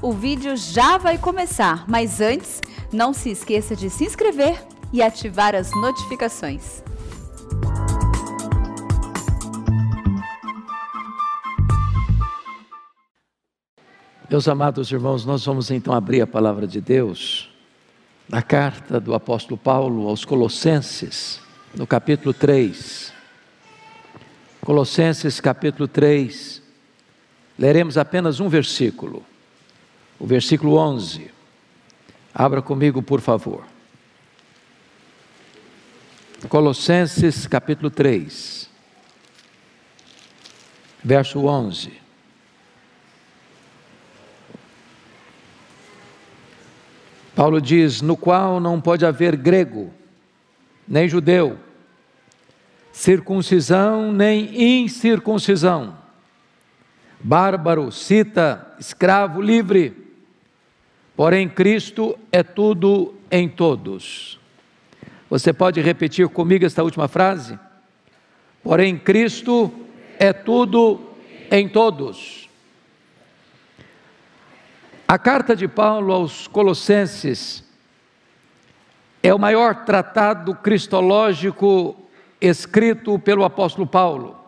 O 0.00 0.12
vídeo 0.12 0.56
já 0.56 0.96
vai 0.96 1.18
começar, 1.18 1.84
mas 1.88 2.20
antes, 2.20 2.62
não 2.92 3.12
se 3.12 3.30
esqueça 3.30 3.74
de 3.74 3.90
se 3.90 4.04
inscrever 4.04 4.64
e 4.92 5.02
ativar 5.02 5.56
as 5.56 5.72
notificações. 5.72 6.84
Meus 14.30 14.46
amados 14.46 14.92
irmãos, 14.92 15.24
nós 15.24 15.44
vamos 15.44 15.68
então 15.72 15.92
abrir 15.92 16.20
a 16.20 16.26
palavra 16.28 16.64
de 16.64 16.80
Deus 16.80 17.50
na 18.28 18.40
carta 18.40 19.00
do 19.00 19.14
apóstolo 19.14 19.58
Paulo 19.58 20.06
aos 20.06 20.24
Colossenses, 20.24 21.40
no 21.74 21.88
capítulo 21.88 22.32
3. 22.32 23.12
Colossenses, 24.60 25.40
capítulo 25.40 25.88
3. 25.88 26.62
Leremos 27.58 27.98
apenas 27.98 28.38
um 28.38 28.48
versículo, 28.48 29.24
o 30.18 30.26
versículo 30.26 30.76
11. 30.76 31.30
Abra 32.34 32.60
comigo, 32.60 33.02
por 33.02 33.20
favor. 33.20 33.64
Colossenses, 36.48 37.46
capítulo 37.46 37.90
3, 37.90 38.70
verso 41.02 41.44
11. 41.44 41.92
Paulo 47.34 47.60
diz: 47.60 48.02
no 48.02 48.16
qual 48.16 48.60
não 48.60 48.80
pode 48.80 49.04
haver 49.04 49.36
grego, 49.36 49.92
nem 50.86 51.08
judeu, 51.08 51.58
circuncisão 52.92 54.12
nem 54.12 54.82
incircuncisão, 54.82 55.96
bárbaro, 57.20 57.92
cita, 57.92 58.74
escravo, 58.78 59.40
livre, 59.40 60.07
porém 61.18 61.48
Cristo 61.48 62.16
é 62.30 62.44
tudo 62.44 63.12
em 63.28 63.48
todos. 63.48 64.38
Você 65.28 65.52
pode 65.52 65.80
repetir 65.80 66.28
comigo 66.28 66.64
esta 66.64 66.84
última 66.84 67.08
frase? 67.08 67.58
Porém 68.62 68.96
Cristo 68.96 69.72
é 70.16 70.32
tudo 70.32 71.00
em 71.50 71.68
todos. 71.68 72.48
A 75.08 75.18
carta 75.18 75.56
de 75.56 75.66
Paulo 75.66 76.12
aos 76.12 76.46
Colossenses 76.46 77.64
é 79.20 79.34
o 79.34 79.40
maior 79.40 79.84
tratado 79.84 80.54
cristológico 80.54 81.96
escrito 82.40 83.18
pelo 83.18 83.42
apóstolo 83.42 83.88
Paulo. 83.88 84.38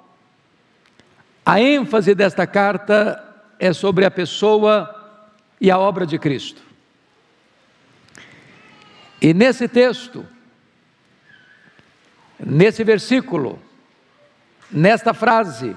A 1.44 1.61
ênfase 1.61 2.14
desta 2.14 2.47
carta 2.47 3.20
é 3.59 3.72
sobre 3.72 4.05
a 4.05 4.11
pessoa 4.11 4.98
e 5.61 5.70
a 5.70 5.78
obra 5.78 6.06
de 6.06 6.19
Cristo. 6.19 6.69
E 9.20 9.34
nesse 9.34 9.68
texto, 9.68 10.26
nesse 12.38 12.82
versículo, 12.82 13.60
nesta 14.70 15.12
frase, 15.12 15.76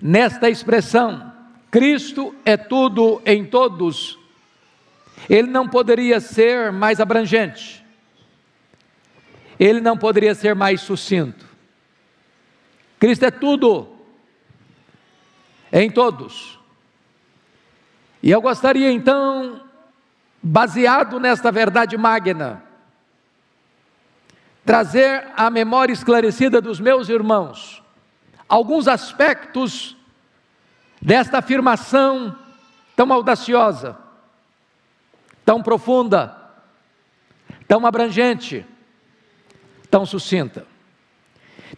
nesta 0.00 0.48
expressão, 0.48 1.32
Cristo 1.70 2.34
é 2.44 2.56
tudo 2.56 3.20
em 3.26 3.44
todos, 3.44 4.18
ele 5.28 5.48
não 5.48 5.68
poderia 5.68 6.20
ser 6.20 6.70
mais 6.70 7.00
abrangente, 7.00 7.84
ele 9.58 9.80
não 9.80 9.98
poderia 9.98 10.34
ser 10.34 10.54
mais 10.54 10.80
sucinto. 10.80 11.46
Cristo 13.00 13.24
é 13.24 13.30
tudo 13.30 13.88
em 15.72 15.90
todos. 15.90 16.58
E 18.22 18.30
eu 18.30 18.40
gostaria 18.40 18.90
então, 18.90 19.67
baseado 20.42 21.18
nesta 21.18 21.50
verdade 21.50 21.96
magna, 21.96 22.62
trazer 24.64 25.28
à 25.36 25.50
memória 25.50 25.92
esclarecida 25.92 26.60
dos 26.60 26.78
meus 26.78 27.08
irmãos 27.08 27.82
alguns 28.48 28.88
aspectos 28.88 29.96
desta 31.00 31.38
afirmação 31.38 32.36
tão 32.96 33.12
audaciosa, 33.12 33.96
tão 35.44 35.62
profunda, 35.62 36.36
tão 37.66 37.86
abrangente, 37.86 38.66
tão 39.90 40.04
sucinta. 40.06 40.66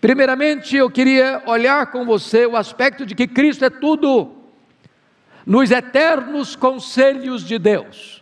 Primeiramente, 0.00 0.76
eu 0.76 0.88
queria 0.88 1.42
olhar 1.46 1.90
com 1.90 2.06
você 2.06 2.46
o 2.46 2.56
aspecto 2.56 3.04
de 3.04 3.14
que 3.14 3.26
Cristo 3.26 3.64
é 3.64 3.70
tudo 3.70 4.36
nos 5.44 5.70
eternos 5.70 6.54
conselhos 6.54 7.44
de 7.44 7.58
Deus. 7.58 8.19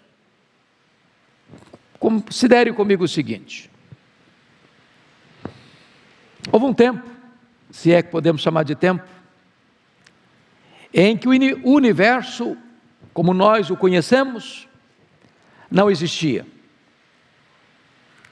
Considere 1.98 2.72
comigo 2.72 3.04
o 3.04 3.08
seguinte: 3.08 3.70
houve 6.52 6.66
um 6.66 6.74
tempo, 6.74 7.08
se 7.70 7.92
é 7.92 8.02
que 8.02 8.10
podemos 8.10 8.42
chamar 8.42 8.62
de 8.62 8.74
tempo, 8.74 9.04
em 10.92 11.16
que 11.16 11.28
o 11.28 11.70
universo, 11.70 12.56
como 13.12 13.34
nós 13.34 13.70
o 13.70 13.76
conhecemos, 13.76 14.68
não 15.70 15.90
existia. 15.90 16.46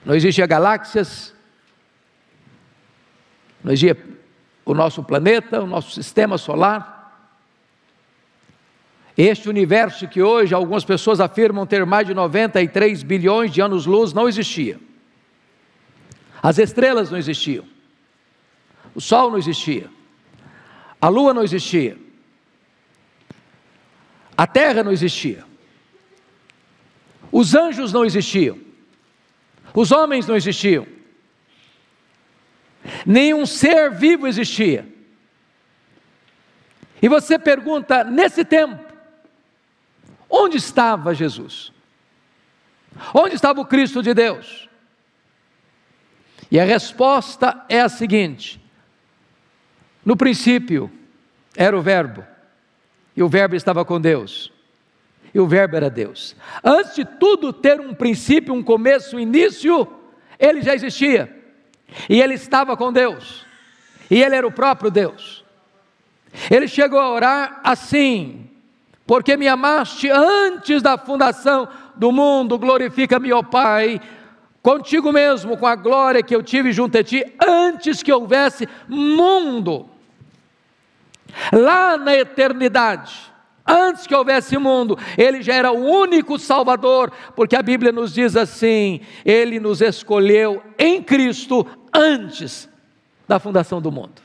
Não 0.04 0.14
existia 0.14 0.46
galáxias, 0.46 1.34
não 3.62 3.72
existia 3.72 3.96
o 4.64 4.72
nosso 4.72 5.02
planeta, 5.02 5.60
o 5.62 5.66
nosso 5.66 5.90
sistema 5.90 6.38
solar. 6.38 6.95
Este 9.16 9.48
universo 9.48 10.06
que 10.06 10.20
hoje 10.20 10.54
algumas 10.54 10.84
pessoas 10.84 11.20
afirmam 11.20 11.66
ter 11.66 11.86
mais 11.86 12.06
de 12.06 12.12
93 12.12 13.02
bilhões 13.02 13.50
de 13.50 13.62
anos-luz 13.62 14.12
não 14.12 14.28
existia. 14.28 14.78
As 16.42 16.58
estrelas 16.58 17.10
não 17.10 17.18
existiam. 17.18 17.64
O 18.94 19.00
Sol 19.00 19.30
não 19.30 19.38
existia. 19.38 19.88
A 21.00 21.08
Lua 21.08 21.32
não 21.32 21.42
existia. 21.42 21.96
A 24.36 24.46
terra 24.46 24.84
não 24.84 24.92
existia. 24.92 25.44
Os 27.32 27.54
anjos 27.54 27.92
não 27.92 28.04
existiam. 28.04 28.58
Os 29.74 29.90
homens 29.90 30.26
não 30.26 30.36
existiam. 30.36 30.86
Nenhum 33.04 33.46
ser 33.46 33.90
vivo 33.90 34.26
existia. 34.26 34.86
E 37.00 37.08
você 37.08 37.38
pergunta, 37.38 38.04
nesse 38.04 38.44
tempo, 38.44 38.85
onde 40.28 40.56
estava 40.56 41.14
Jesus? 41.14 41.72
Onde 43.12 43.34
estava 43.34 43.60
o 43.60 43.66
Cristo 43.66 44.02
de 44.02 44.14
Deus? 44.14 44.68
E 46.50 46.60
a 46.60 46.64
resposta 46.64 47.64
é 47.68 47.80
a 47.80 47.88
seguinte: 47.88 48.60
no 50.04 50.16
princípio 50.16 50.90
era 51.56 51.76
o 51.76 51.82
Verbo 51.82 52.24
e 53.16 53.22
o 53.22 53.28
Verbo 53.28 53.56
estava 53.56 53.84
com 53.84 54.00
Deus. 54.00 54.52
E 55.32 55.40
o 55.40 55.46
Verbo 55.46 55.76
era 55.76 55.90
Deus. 55.90 56.36
Antes 56.62 56.94
de 56.94 57.04
tudo 57.04 57.52
ter 57.52 57.80
um 57.80 57.94
princípio, 57.94 58.54
um 58.54 58.62
começo, 58.62 59.16
um 59.16 59.20
início, 59.20 59.86
ele 60.38 60.62
já 60.62 60.74
existia. 60.74 61.34
E 62.08 62.20
ele 62.20 62.34
estava 62.34 62.76
com 62.76 62.92
Deus. 62.92 63.44
E 64.10 64.22
ele 64.22 64.34
era 64.34 64.46
o 64.46 64.52
próprio 64.52 64.90
Deus. 64.90 65.44
Ele 66.50 66.68
chegou 66.68 66.98
a 66.98 67.10
orar 67.10 67.60
assim: 67.64 68.50
Porque 69.06 69.36
me 69.36 69.46
amaste 69.46 70.10
antes 70.10 70.82
da 70.82 70.98
fundação 70.98 71.68
do 71.94 72.10
mundo, 72.10 72.58
glorifica-me, 72.58 73.32
ó 73.32 73.42
Pai, 73.42 74.00
contigo 74.60 75.12
mesmo, 75.12 75.56
com 75.56 75.66
a 75.66 75.76
glória 75.76 76.22
que 76.22 76.34
eu 76.34 76.42
tive 76.42 76.72
junto 76.72 76.98
a 76.98 77.04
ti, 77.04 77.24
antes 77.40 78.02
que 78.02 78.12
houvesse 78.12 78.68
mundo 78.88 79.88
lá 81.52 81.96
na 81.96 82.16
eternidade, 82.16 83.32
antes 83.66 84.06
que 84.06 84.14
houvesse 84.14 84.58
mundo, 84.58 84.98
ele 85.16 85.42
já 85.42 85.54
era 85.54 85.70
o 85.70 85.84
único 85.84 86.38
Salvador, 86.38 87.12
porque 87.34 87.54
a 87.54 87.62
Bíblia 87.62 87.92
nos 87.92 88.12
diz 88.12 88.36
assim: 88.36 89.00
ele 89.24 89.60
nos 89.60 89.80
escolheu 89.80 90.62
em 90.78 91.02
Cristo 91.02 91.66
antes 91.92 92.68
da 93.28 93.38
fundação 93.38 93.80
do 93.80 93.92
mundo. 93.92 94.22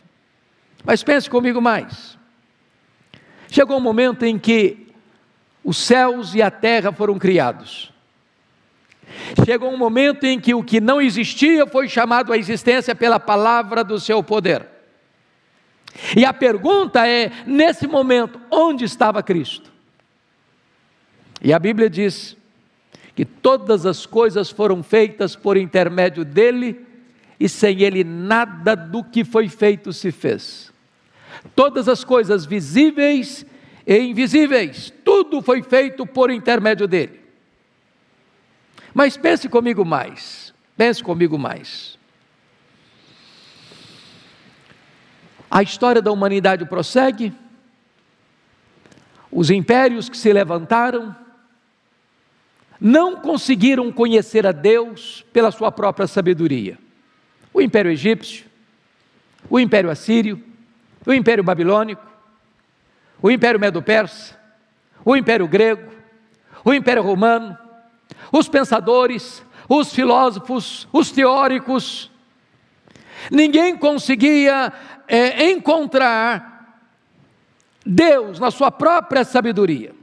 Mas 0.83 1.03
pense 1.03 1.29
comigo 1.29 1.61
mais. 1.61 2.19
Chegou 3.51 3.75
um 3.75 3.81
momento 3.81 4.23
em 4.23 4.39
que 4.39 4.87
os 5.61 5.75
céus 5.75 6.33
e 6.33 6.41
a 6.41 6.49
terra 6.49 6.93
foram 6.93 7.19
criados. 7.19 7.91
Chegou 9.45 9.69
um 9.69 9.77
momento 9.77 10.23
em 10.23 10.39
que 10.39 10.53
o 10.53 10.63
que 10.63 10.79
não 10.79 11.01
existia 11.01 11.67
foi 11.67 11.89
chamado 11.89 12.31
à 12.31 12.37
existência 12.37 12.95
pela 12.95 13.19
palavra 13.19 13.83
do 13.83 13.99
seu 13.99 14.23
poder. 14.23 14.65
E 16.15 16.23
a 16.23 16.31
pergunta 16.31 17.05
é: 17.05 17.29
nesse 17.45 17.87
momento, 17.87 18.39
onde 18.49 18.85
estava 18.85 19.21
Cristo? 19.21 19.69
E 21.41 21.51
a 21.51 21.59
Bíblia 21.59 21.89
diz 21.89 22.37
que 23.13 23.25
todas 23.25 23.85
as 23.85 24.05
coisas 24.05 24.49
foram 24.49 24.81
feitas 24.81 25.35
por 25.35 25.57
intermédio 25.57 26.23
dele, 26.23 26.85
e 27.37 27.49
sem 27.49 27.81
ele 27.81 28.05
nada 28.05 28.77
do 28.77 29.03
que 29.03 29.25
foi 29.25 29.49
feito 29.49 29.91
se 29.91 30.09
fez. 30.09 30.70
Todas 31.55 31.87
as 31.87 32.03
coisas 32.03 32.45
visíveis 32.45 33.45
e 33.85 33.97
invisíveis, 33.99 34.93
tudo 35.03 35.41
foi 35.41 35.63
feito 35.63 36.05
por 36.05 36.29
intermédio 36.29 36.87
dele. 36.87 37.19
Mas 38.93 39.17
pense 39.17 39.47
comigo 39.49 39.83
mais, 39.85 40.53
pense 40.77 41.03
comigo 41.03 41.37
mais. 41.37 41.97
A 45.49 45.61
história 45.63 46.01
da 46.01 46.11
humanidade 46.11 46.65
prossegue, 46.65 47.33
os 49.31 49.49
impérios 49.49 50.09
que 50.09 50.17
se 50.17 50.31
levantaram 50.31 51.15
não 52.79 53.17
conseguiram 53.17 53.91
conhecer 53.91 54.45
a 54.47 54.51
Deus 54.51 55.25
pela 55.31 55.51
sua 55.51 55.71
própria 55.71 56.07
sabedoria. 56.07 56.77
O 57.53 57.61
Império 57.61 57.91
Egípcio, 57.91 58.45
o 59.49 59.59
Império 59.59 59.89
Assírio, 59.89 60.41
o 61.05 61.13
Império 61.13 61.43
Babilônico, 61.43 62.05
o 63.21 63.29
Império 63.29 63.59
Medo-Persa, 63.59 64.37
o 65.03 65.15
Império 65.15 65.47
Grego, 65.47 65.91
o 66.63 66.73
Império 66.73 67.01
Romano, 67.01 67.57
os 68.31 68.47
pensadores, 68.47 69.43
os 69.67 69.93
filósofos, 69.93 70.87
os 70.91 71.11
teóricos, 71.11 72.11
ninguém 73.29 73.77
conseguia 73.77 74.71
é, 75.07 75.49
encontrar 75.49 76.51
Deus 77.85 78.39
na 78.39 78.51
sua 78.51 78.71
própria 78.71 79.23
sabedoria. 79.23 79.93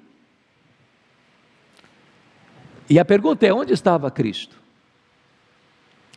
E 2.90 2.98
a 2.98 3.04
pergunta 3.04 3.46
é: 3.46 3.52
onde 3.52 3.72
estava 3.72 4.10
Cristo? 4.10 4.56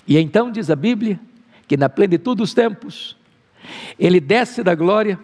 E 0.08 0.18
então 0.18 0.52
diz 0.52 0.70
a 0.70 0.76
Bíblia 0.76 1.20
que 1.68 1.78
na 1.78 1.88
plenitude 1.88 2.38
dos 2.38 2.54
tempos, 2.54 3.16
ele 4.00 4.20
desce 4.20 4.64
da 4.64 4.76
glória, 4.76 5.20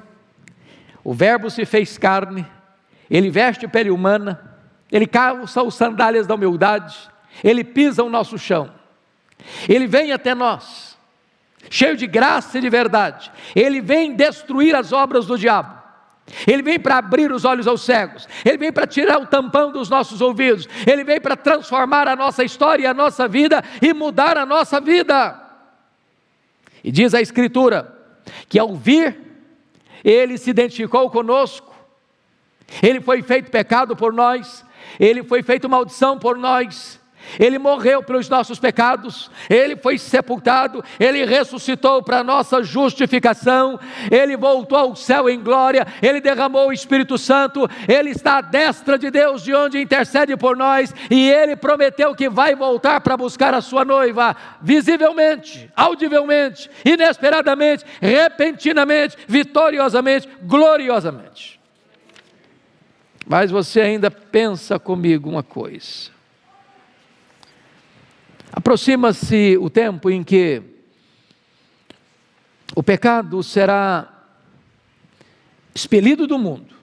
o 1.03 1.13
Verbo 1.13 1.49
se 1.49 1.65
fez 1.65 1.97
carne, 1.97 2.45
ele 3.09 3.29
veste 3.29 3.67
pele 3.67 3.89
humana, 3.89 4.55
ele 4.91 5.07
calça 5.07 5.63
os 5.63 5.75
sandálias 5.75 6.27
da 6.27 6.35
humildade, 6.35 6.95
ele 7.43 7.63
pisa 7.63 8.03
o 8.03 8.09
nosso 8.09 8.37
chão, 8.37 8.71
ele 9.67 9.87
vem 9.87 10.11
até 10.11 10.35
nós, 10.35 10.97
cheio 11.69 11.95
de 11.95 12.07
graça 12.07 12.57
e 12.57 12.61
de 12.61 12.69
verdade, 12.69 13.31
ele 13.55 13.81
vem 13.81 14.15
destruir 14.15 14.75
as 14.75 14.91
obras 14.91 15.25
do 15.25 15.37
diabo. 15.37 15.77
Ele 16.45 16.61
vem 16.61 16.77
para 16.77 16.97
abrir 16.97 17.31
os 17.31 17.45
olhos 17.45 17.67
aos 17.67 17.83
cegos, 17.83 18.27
ele 18.43 18.57
vem 18.57 18.69
para 18.69 18.85
tirar 18.85 19.17
o 19.17 19.25
tampão 19.25 19.71
dos 19.71 19.89
nossos 19.89 20.19
ouvidos, 20.19 20.67
ele 20.85 21.01
vem 21.05 21.21
para 21.21 21.37
transformar 21.37 22.05
a 22.05 22.17
nossa 22.17 22.43
história 22.43 22.83
e 22.83 22.85
a 22.85 22.93
nossa 22.93 23.29
vida 23.29 23.63
e 23.81 23.93
mudar 23.93 24.37
a 24.37 24.45
nossa 24.45 24.81
vida. 24.81 25.41
E 26.83 26.91
diz 26.91 27.13
a 27.13 27.21
Escritura 27.21 27.96
que 28.47 28.59
ao 28.59 28.75
vir, 28.75 29.17
ele 30.03 30.37
se 30.37 30.49
identificou 30.49 31.09
conosco, 31.09 31.75
ele 32.81 33.01
foi 33.01 33.21
feito 33.21 33.51
pecado 33.51 33.95
por 33.95 34.13
nós, 34.13 34.65
ele 34.99 35.23
foi 35.23 35.41
feito 35.43 35.69
maldição 35.69 36.17
por 36.17 36.37
nós, 36.37 36.99
ele 37.39 37.57
morreu 37.59 38.01
pelos 38.01 38.29
nossos 38.29 38.59
pecados, 38.59 39.29
ele 39.49 39.75
foi 39.75 39.97
sepultado, 39.97 40.83
ele 40.99 41.25
ressuscitou 41.25 42.01
para 42.01 42.23
nossa 42.23 42.63
justificação, 42.63 43.79
ele 44.11 44.37
voltou 44.37 44.77
ao 44.77 44.95
céu 44.95 45.29
em 45.29 45.41
glória, 45.41 45.85
ele 46.01 46.21
derramou 46.21 46.67
o 46.69 46.73
Espírito 46.73 47.17
Santo, 47.17 47.69
ele 47.87 48.11
está 48.11 48.37
à 48.37 48.41
destra 48.41 48.97
de 48.97 49.09
Deus, 49.09 49.43
de 49.43 49.53
onde 49.53 49.81
intercede 49.81 50.35
por 50.37 50.55
nós, 50.55 50.93
e 51.09 51.29
ele 51.29 51.55
prometeu 51.55 52.15
que 52.15 52.29
vai 52.29 52.55
voltar 52.55 53.01
para 53.01 53.17
buscar 53.17 53.53
a 53.53 53.61
sua 53.61 53.83
noiva, 53.83 54.35
visivelmente, 54.61 55.71
audivelmente, 55.75 56.69
inesperadamente, 56.85 57.83
repentinamente, 58.01 59.17
vitoriosamente, 59.27 60.27
gloriosamente. 60.43 61.57
Mas 63.25 63.51
você 63.51 63.81
ainda 63.81 64.09
pensa 64.09 64.79
comigo 64.79 65.29
uma 65.29 65.43
coisa. 65.43 66.16
Aproxima-se 68.51 69.57
o 69.59 69.69
tempo 69.69 70.09
em 70.09 70.23
que 70.23 70.61
o 72.75 72.83
pecado 72.83 73.41
será 73.43 74.07
expelido 75.73 76.27
do 76.27 76.37
mundo. 76.37 76.75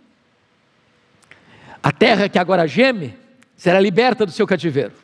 A 1.83 1.93
terra 1.93 2.29
que 2.29 2.39
agora 2.39 2.67
geme 2.67 3.17
será 3.57 3.81
liberta 3.81 4.25
do 4.25 4.33
seu 4.33 4.47
cativeiro. 4.47 4.95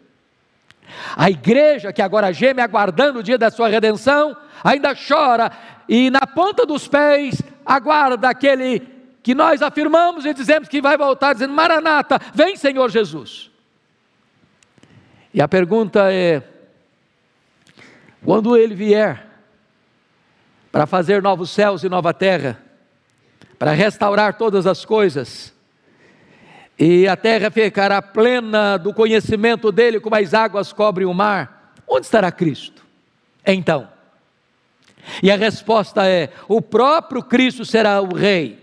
A 1.16 1.30
igreja 1.30 1.92
que 1.92 2.02
agora 2.02 2.32
geme, 2.32 2.60
aguardando 2.60 3.20
o 3.20 3.22
dia 3.22 3.38
da 3.38 3.50
sua 3.50 3.68
redenção, 3.68 4.36
ainda 4.62 4.94
chora 4.94 5.50
e 5.88 6.10
na 6.10 6.26
ponta 6.26 6.64
dos 6.64 6.88
pés 6.88 7.42
aguarda 7.64 8.28
aquele 8.28 8.80
que 9.22 9.34
nós 9.34 9.62
afirmamos 9.62 10.24
e 10.24 10.32
dizemos 10.32 10.68
que 10.68 10.80
vai 10.80 10.96
voltar, 10.96 11.32
dizendo: 11.32 11.52
Maranata, 11.52 12.18
vem 12.34 12.56
Senhor 12.56 12.90
Jesus. 12.90 13.50
E 15.32 15.40
a 15.40 15.46
pergunta 15.46 16.12
é: 16.12 16.42
quando 18.24 18.56
ele 18.56 18.74
vier 18.74 19.26
para 20.70 20.86
fazer 20.86 21.22
novos 21.22 21.50
céus 21.50 21.82
e 21.82 21.88
nova 21.88 22.14
terra, 22.14 22.60
para 23.58 23.72
restaurar 23.72 24.38
todas 24.38 24.66
as 24.66 24.84
coisas, 24.84 25.52
e 26.78 27.06
a 27.06 27.16
terra 27.16 27.50
ficará 27.50 28.00
plena 28.00 28.78
do 28.78 28.94
conhecimento 28.94 29.70
dele, 29.70 30.00
como 30.00 30.16
as 30.16 30.32
águas 30.32 30.72
cobrem 30.72 31.06
o 31.06 31.12
mar, 31.12 31.74
onde 31.86 32.06
estará 32.06 32.30
Cristo? 32.30 32.84
Então, 33.44 33.88
e 35.22 35.30
a 35.30 35.36
resposta 35.36 36.06
é: 36.06 36.30
o 36.48 36.62
próprio 36.62 37.22
Cristo 37.22 37.64
será 37.64 38.00
o 38.00 38.14
Rei 38.14 38.60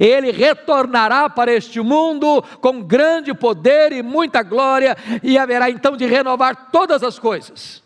ele 0.00 0.30
retornará 0.30 1.28
para 1.28 1.52
este 1.52 1.80
mundo 1.80 2.42
com 2.60 2.82
grande 2.82 3.32
poder 3.32 3.92
e 3.92 4.02
muita 4.02 4.42
glória, 4.42 4.96
e 5.22 5.38
haverá 5.38 5.70
então 5.70 5.96
de 5.96 6.06
renovar 6.06 6.70
todas 6.70 7.02
as 7.02 7.18
coisas. 7.18 7.82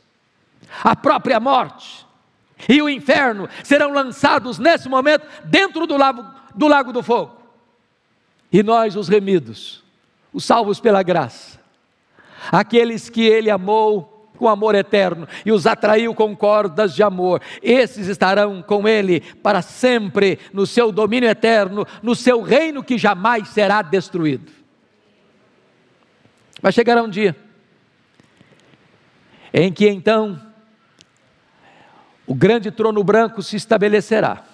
A 0.83 0.97
própria 0.97 1.39
morte 1.39 2.05
e 2.69 2.81
o 2.81 2.89
inferno 2.89 3.49
serão 3.63 3.93
lançados 3.93 4.59
nesse 4.59 4.89
momento 4.89 5.27
dentro 5.45 5.87
do 5.87 5.97
lago 5.97 6.25
do, 6.55 6.69
lago 6.69 6.93
do 6.93 7.03
fogo. 7.03 7.37
E 8.53 8.63
nós, 8.63 8.97
os 8.97 9.09
remidos, 9.09 9.83
os 10.33 10.45
salvos 10.45 10.81
pela 10.81 11.03
graça, 11.03 11.59
aqueles 12.51 13.11
que 13.11 13.23
ele 13.23 13.51
amou 13.51 14.31
com 14.37 14.49
amor 14.49 14.75
eterno 14.75 15.29
e 15.45 15.53
os 15.53 15.67
atraiu 15.67 16.15
com 16.15 16.37
cordas 16.37 16.95
de 16.95 17.03
amor. 17.03 17.41
Esses 17.63 18.09
estarão 18.09 18.63
com 18.63 18.87
ele 18.87 19.21
para 19.21 19.63
sempre 19.63 20.39
no 20.53 20.67
seu 20.67 20.91
domínio 20.91 21.29
eterno, 21.29 21.87
no 22.03 22.15
seu 22.15 22.43
reino 22.43 22.83
que 22.83 22.99
jamais 22.99 23.49
será 23.49 23.83
destruído. 23.83 24.51
Vai 26.61 26.73
chegar 26.73 27.03
um 27.03 27.09
dia 27.09 27.37
em 29.53 29.73
que 29.73 29.89
então 29.89 30.41
o 32.27 32.35
grande 32.35 32.71
trono 32.71 33.03
branco 33.05 33.43
se 33.43 33.57
estabelecerá 33.57 34.45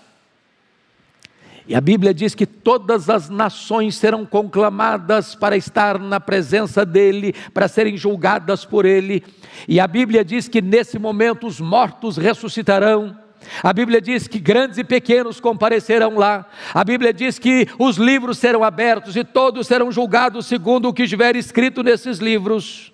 e 1.71 1.75
a 1.77 1.81
Bíblia 1.81 2.13
diz 2.13 2.35
que 2.35 2.47
todas 2.47 3.09
as 3.09 3.29
nações 3.29 3.95
serão 3.97 4.27
conclamadas 4.27 5.37
para 5.37 5.57
estar 5.57 6.01
na 6.01 6.19
presença 6.19 6.85
dele, 6.85 7.33
para 7.55 7.69
serem 7.69 7.97
julgadas 7.97 8.65
por 8.65 8.85
ele. 8.85 9.23
E 9.69 9.79
a 9.79 9.87
Bíblia 9.87 10.25
diz 10.25 10.49
que 10.49 10.61
nesse 10.61 10.99
momento 10.99 11.47
os 11.47 11.61
mortos 11.61 12.17
ressuscitarão. 12.17 13.17
A 13.63 13.73
Bíblia 13.73 14.01
diz 14.01 14.27
que 14.27 14.41
grandes 14.41 14.79
e 14.79 14.85
pequenos 14.85 15.39
comparecerão 15.39 16.17
lá. 16.17 16.45
A 16.75 16.83
Bíblia 16.83 17.13
diz 17.13 17.39
que 17.39 17.69
os 17.79 17.99
livros 17.99 18.39
serão 18.39 18.65
abertos 18.65 19.15
e 19.15 19.23
todos 19.23 19.69
serão 19.69 19.93
julgados 19.93 20.47
segundo 20.47 20.89
o 20.89 20.93
que 20.93 21.05
estiver 21.05 21.37
escrito 21.37 21.85
nesses 21.85 22.19
livros. 22.19 22.93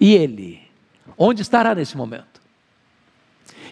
E 0.00 0.16
ele, 0.16 0.60
onde 1.16 1.42
estará 1.42 1.76
nesse 1.76 1.96
momento? 1.96 2.37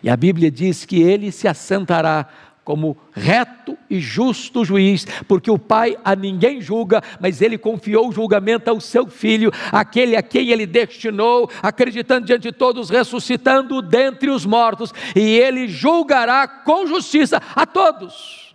E 0.02 0.10
a 0.10 0.16
Bíblia 0.16 0.50
diz 0.50 0.84
que 0.84 1.00
ele 1.02 1.30
se 1.32 1.48
assentará 1.48 2.28
como 2.66 2.96
reto 3.12 3.78
e 3.88 4.00
justo 4.00 4.64
juiz, 4.64 5.06
porque 5.28 5.48
o 5.48 5.56
Pai 5.56 5.96
a 6.04 6.16
ninguém 6.16 6.60
julga, 6.60 7.00
mas 7.20 7.40
ele 7.40 7.56
confiou 7.56 8.08
o 8.08 8.12
julgamento 8.12 8.68
ao 8.68 8.80
seu 8.80 9.06
filho, 9.06 9.52
aquele 9.70 10.16
a 10.16 10.22
quem 10.22 10.50
ele 10.50 10.66
destinou, 10.66 11.48
acreditando 11.62 12.26
diante 12.26 12.42
de 12.42 12.52
todos, 12.52 12.90
ressuscitando 12.90 13.80
dentre 13.80 14.30
os 14.30 14.44
mortos, 14.44 14.92
e 15.14 15.20
ele 15.20 15.68
julgará 15.68 16.48
com 16.48 16.88
justiça 16.88 17.40
a 17.54 17.64
todos. 17.64 18.52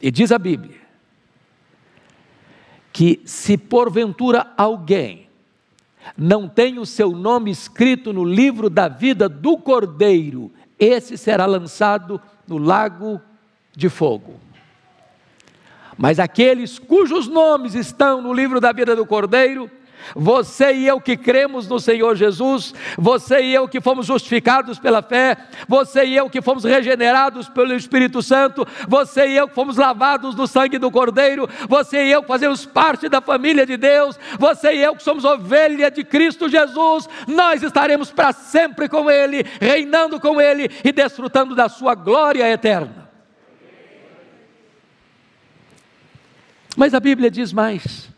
E 0.00 0.10
diz 0.10 0.32
a 0.32 0.38
Bíblia 0.38 0.78
que 2.90 3.20
se 3.26 3.58
porventura 3.58 4.46
alguém 4.56 5.23
não 6.16 6.48
tem 6.48 6.78
o 6.78 6.86
seu 6.86 7.10
nome 7.12 7.50
escrito 7.50 8.12
no 8.12 8.24
livro 8.24 8.68
da 8.68 8.88
vida 8.88 9.28
do 9.28 9.56
Cordeiro, 9.56 10.50
esse 10.78 11.16
será 11.16 11.46
lançado 11.46 12.20
no 12.46 12.58
lago 12.58 13.20
de 13.74 13.88
fogo. 13.88 14.34
Mas 15.96 16.18
aqueles 16.18 16.78
cujos 16.78 17.28
nomes 17.28 17.74
estão 17.74 18.20
no 18.20 18.32
livro 18.32 18.60
da 18.60 18.72
vida 18.72 18.96
do 18.96 19.06
Cordeiro 19.06 19.70
Você 20.14 20.72
e 20.72 20.86
eu 20.86 21.00
que 21.00 21.16
cremos 21.16 21.68
no 21.68 21.80
Senhor 21.80 22.14
Jesus, 22.16 22.74
você 22.98 23.40
e 23.42 23.54
eu 23.54 23.68
que 23.68 23.80
fomos 23.80 24.06
justificados 24.06 24.78
pela 24.78 25.02
fé, 25.02 25.36
você 25.68 26.04
e 26.04 26.16
eu 26.16 26.28
que 26.28 26.42
fomos 26.42 26.64
regenerados 26.64 27.48
pelo 27.48 27.74
Espírito 27.74 28.22
Santo, 28.22 28.66
você 28.88 29.28
e 29.28 29.36
eu 29.36 29.48
que 29.48 29.54
fomos 29.54 29.76
lavados 29.76 30.34
no 30.34 30.46
sangue 30.46 30.78
do 30.78 30.90
Cordeiro, 30.90 31.48
você 31.68 32.04
e 32.04 32.12
eu 32.12 32.22
que 32.22 32.28
fazemos 32.28 32.64
parte 32.66 33.08
da 33.08 33.20
família 33.20 33.66
de 33.66 33.76
Deus, 33.76 34.18
você 34.38 34.74
e 34.74 34.82
eu 34.82 34.94
que 34.94 35.02
somos 35.02 35.24
ovelha 35.24 35.90
de 35.90 36.04
Cristo 36.04 36.48
Jesus, 36.48 37.08
nós 37.26 37.62
estaremos 37.62 38.10
para 38.10 38.32
sempre 38.32 38.88
com 38.88 39.10
Ele, 39.10 39.44
reinando 39.60 40.20
com 40.20 40.40
Ele 40.40 40.70
e 40.84 40.92
desfrutando 40.92 41.54
da 41.54 41.68
Sua 41.68 41.94
glória 41.94 42.48
eterna. 42.48 43.10
Mas 46.76 46.92
a 46.92 47.00
Bíblia 47.00 47.30
diz 47.30 47.52
mais 47.52 48.13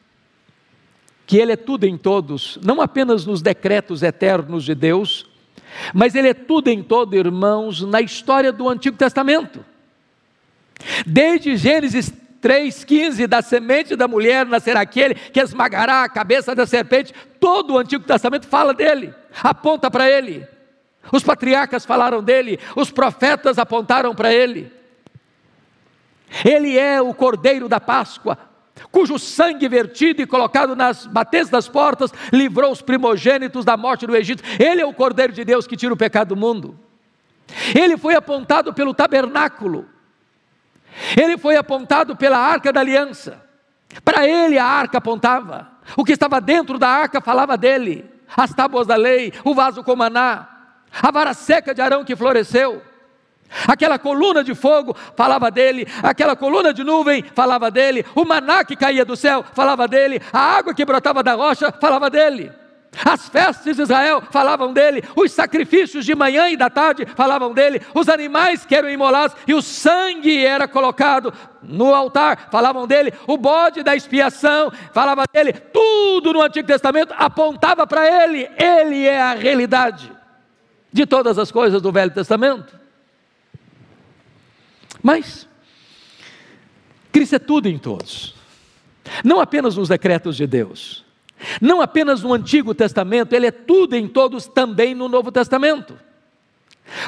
que 1.27 1.37
Ele 1.37 1.53
é 1.53 1.57
tudo 1.57 1.85
em 1.85 1.99
todos, 1.99 2.59
não 2.63 2.81
apenas 2.81 3.27
nos 3.27 3.43
decretos 3.43 4.03
eternos 4.03 4.65
de 4.65 4.75
Deus, 4.75 5.27
mas 5.93 6.15
Ele 6.15 6.29
é 6.29 6.35
tudo 6.35 6.69
em 6.69 6.83
todo, 6.83 7.17
irmãos, 7.17 7.83
na 7.83 8.01
história 8.01 8.53
do 8.53 8.69
Antigo 8.69 8.97
Testamento. 8.97 9.65
Desde 11.05 11.57
Gênesis 11.57 12.13
3,15, 12.41 13.27
da 13.27 13.43
semente 13.43 13.97
da 13.97 14.07
mulher 14.07 14.47
nascerá 14.47 14.81
aquele 14.81 15.15
que 15.15 15.41
esmagará 15.41 16.05
a 16.05 16.09
cabeça 16.09 16.55
da 16.55 16.67
serpente, 16.67 17.13
todo 17.41 17.75
o 17.75 17.79
Antigo 17.79 18.05
Testamento 18.05 18.47
fala 18.47 18.73
dele, 18.73 19.13
aponta 19.43 19.91
para 19.91 20.09
ele. 20.09 20.47
Os 21.13 21.23
patriarcas 21.23 21.85
falaram 21.85 22.23
dele, 22.23 22.59
os 22.75 22.91
profetas 22.91 23.59
apontaram 23.59 24.15
para 24.15 24.33
ele. 24.33 24.73
Ele 26.45 26.77
é 26.77 27.01
o 27.01 27.15
cordeiro 27.15 27.69
da 27.69 27.81
Páscoa, 27.81 28.39
cujo 28.91 29.19
sangue 29.19 29.69
vertido 29.69 30.23
e 30.23 30.27
colocado 30.27 30.77
nas 30.77 31.07
batentes 31.07 31.49
das 31.49 31.69
portas 31.69 32.13
livrou 32.33 32.71
os 32.71 32.83
primogênitos 32.83 33.65
da 33.65 33.77
morte 33.77 34.07
do 34.07 34.17
Egito. 34.17 34.43
Ele 34.59 34.81
é 34.81 34.87
o 34.87 34.93
Cordeiro 34.93 35.33
de 35.33 35.45
Deus 35.45 35.67
que 35.67 35.77
tira 35.77 35.93
o 35.93 35.97
pecado 35.97 36.29
do 36.29 36.37
mundo. 36.37 36.79
Ele 37.75 37.97
foi 37.97 38.15
apontado 38.15 38.73
pelo 38.73 38.93
tabernáculo. 38.95 39.89
Ele 41.17 41.37
foi 41.39 41.57
apontado 41.57 42.17
pela 42.17 42.39
arca 42.39 42.73
da 42.73 42.81
aliança. 42.81 43.45
Para 44.05 44.27
ele 44.27 44.59
a 44.59 44.65
arca 44.65 44.99
apontava. 44.99 45.71
O 45.97 46.05
que 46.05 46.13
estava 46.13 46.41
dentro 46.41 46.79
da 46.79 46.89
arca 46.89 47.21
falava 47.21 47.57
dele. 47.57 48.11
As 48.37 48.53
tábuas 48.53 48.87
da 48.87 48.97
lei, 48.97 49.33
o 49.45 49.55
vaso 49.55 49.85
com 49.85 49.95
maná, 49.95 50.49
a 51.01 51.11
vara 51.11 51.33
seca 51.33 51.75
de 51.75 51.81
Arão 51.81 52.05
que 52.05 52.17
floresceu. 52.17 52.83
Aquela 53.67 53.99
coluna 53.99 54.43
de 54.43 54.55
fogo 54.55 54.97
falava 55.17 55.51
dele, 55.51 55.87
aquela 56.03 56.37
coluna 56.37 56.73
de 56.73 56.85
nuvem 56.85 57.25
falava 57.35 57.71
dele, 57.71 58.05
o 58.15 58.25
maná 58.25 58.65
que 58.65 58.77
caía 58.77 59.05
do 59.05 59.17
céu 59.17 59.45
falava 59.55 59.87
dele, 59.87 60.21
a 60.33 60.39
água 60.39 60.75
que 60.75 60.85
brotava 60.85 61.23
da 61.23 61.35
rocha 61.35 61.73
falava 61.73 62.11
dele. 62.11 62.53
As 63.05 63.29
festas 63.29 63.77
de 63.77 63.83
Israel 63.83 64.23
falavam 64.31 64.73
dele, 64.73 65.05
os 65.15 65.31
sacrifícios 65.31 66.05
de 66.05 66.15
manhã 66.15 66.49
e 66.49 66.57
da 66.57 66.71
tarde 66.71 67.07
falavam 67.15 67.53
dele, 67.53 67.83
os 67.95 68.09
animais 68.09 68.65
que 68.65 68.75
eram 68.75 68.89
imolados 68.89 69.37
e 69.47 69.53
o 69.53 69.61
sangue 69.61 70.45
era 70.45 70.67
colocado 70.67 71.33
no 71.63 71.95
altar 71.95 72.49
falavam 72.51 72.87
dele, 72.87 73.13
o 73.27 73.37
bode 73.37 73.83
da 73.83 73.95
expiação 73.95 74.73
falava 74.93 75.25
dele, 75.31 75.53
tudo 75.53 76.33
no 76.33 76.41
Antigo 76.41 76.67
Testamento 76.67 77.15
apontava 77.19 77.87
para 77.87 78.25
ele, 78.25 78.49
ele 78.57 79.07
é 79.07 79.21
a 79.21 79.35
realidade 79.35 80.11
de 80.91 81.05
todas 81.05 81.39
as 81.39 81.51
coisas 81.53 81.83
do 81.83 81.93
Velho 81.93 82.11
Testamento. 82.11 82.86
Mas, 85.03 85.49
Cristo 87.13 87.37
é 87.37 87.39
tudo 87.39 87.69
em 87.69 87.79
todos, 87.79 88.35
não 89.25 89.41
apenas 89.41 89.77
nos 89.77 89.89
decretos 89.89 90.37
de 90.37 90.47
Deus, 90.47 91.05
não 91.61 91.81
apenas 91.81 92.23
no 92.23 92.33
Antigo 92.33 92.75
Testamento, 92.75 93.35
Ele 93.35 93.47
é 93.47 93.51
tudo 93.51 93.95
em 93.95 94.09
todos 94.09 94.47
também 94.47 94.95
no 94.95 95.09
Novo 95.09 95.31
Testamento. 95.31 95.99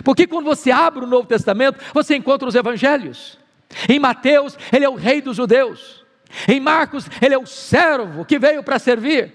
Porque 0.05 0.27
quando 0.27 0.45
você 0.45 0.71
abre 0.71 1.05
o 1.05 1.09
Novo 1.09 1.27
Testamento, 1.27 1.79
você 1.95 2.17
encontra 2.17 2.49
os 2.49 2.55
evangelhos. 2.55 3.39
Em 3.89 3.99
Mateus, 3.99 4.57
ele 4.73 4.85
é 4.85 4.89
o 4.89 4.95
rei 4.95 5.21
dos 5.21 5.37
judeus. 5.37 6.05
Em 6.47 6.61
Marcos, 6.61 7.07
ele 7.23 7.35
é 7.35 7.39
o 7.39 7.47
servo 7.47 8.25
que 8.25 8.39
veio 8.39 8.63
para 8.63 8.79
servir. 8.79 9.33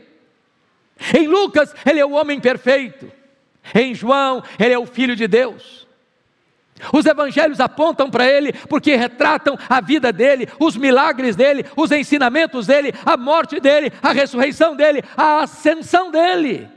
Em 1.18 1.28
Lucas, 1.28 1.74
ele 1.86 2.00
é 2.00 2.06
o 2.06 2.12
homem 2.12 2.40
perfeito. 2.40 3.12
Em 3.74 3.96
João, 3.96 4.44
ele 4.60 4.74
é 4.74 4.80
o 4.80 4.86
filho 4.86 5.16
de 5.16 5.28
Deus. 5.28 5.83
Os 6.92 7.06
evangelhos 7.06 7.60
apontam 7.60 8.10
para 8.10 8.26
ele 8.26 8.52
porque 8.68 8.96
retratam 8.96 9.58
a 9.70 9.80
vida 9.80 10.12
dele, 10.12 10.50
os 10.60 10.76
milagres 10.76 11.36
dele, 11.36 11.66
os 11.76 11.92
ensinamentos 11.92 12.68
dele, 12.68 12.94
a 13.06 13.16
morte 13.16 13.60
dele, 13.60 13.92
a 14.02 14.12
ressurreição 14.12 14.76
dele, 14.76 15.04
a 15.16 15.44
ascensão 15.44 16.12
dele. 16.12 16.68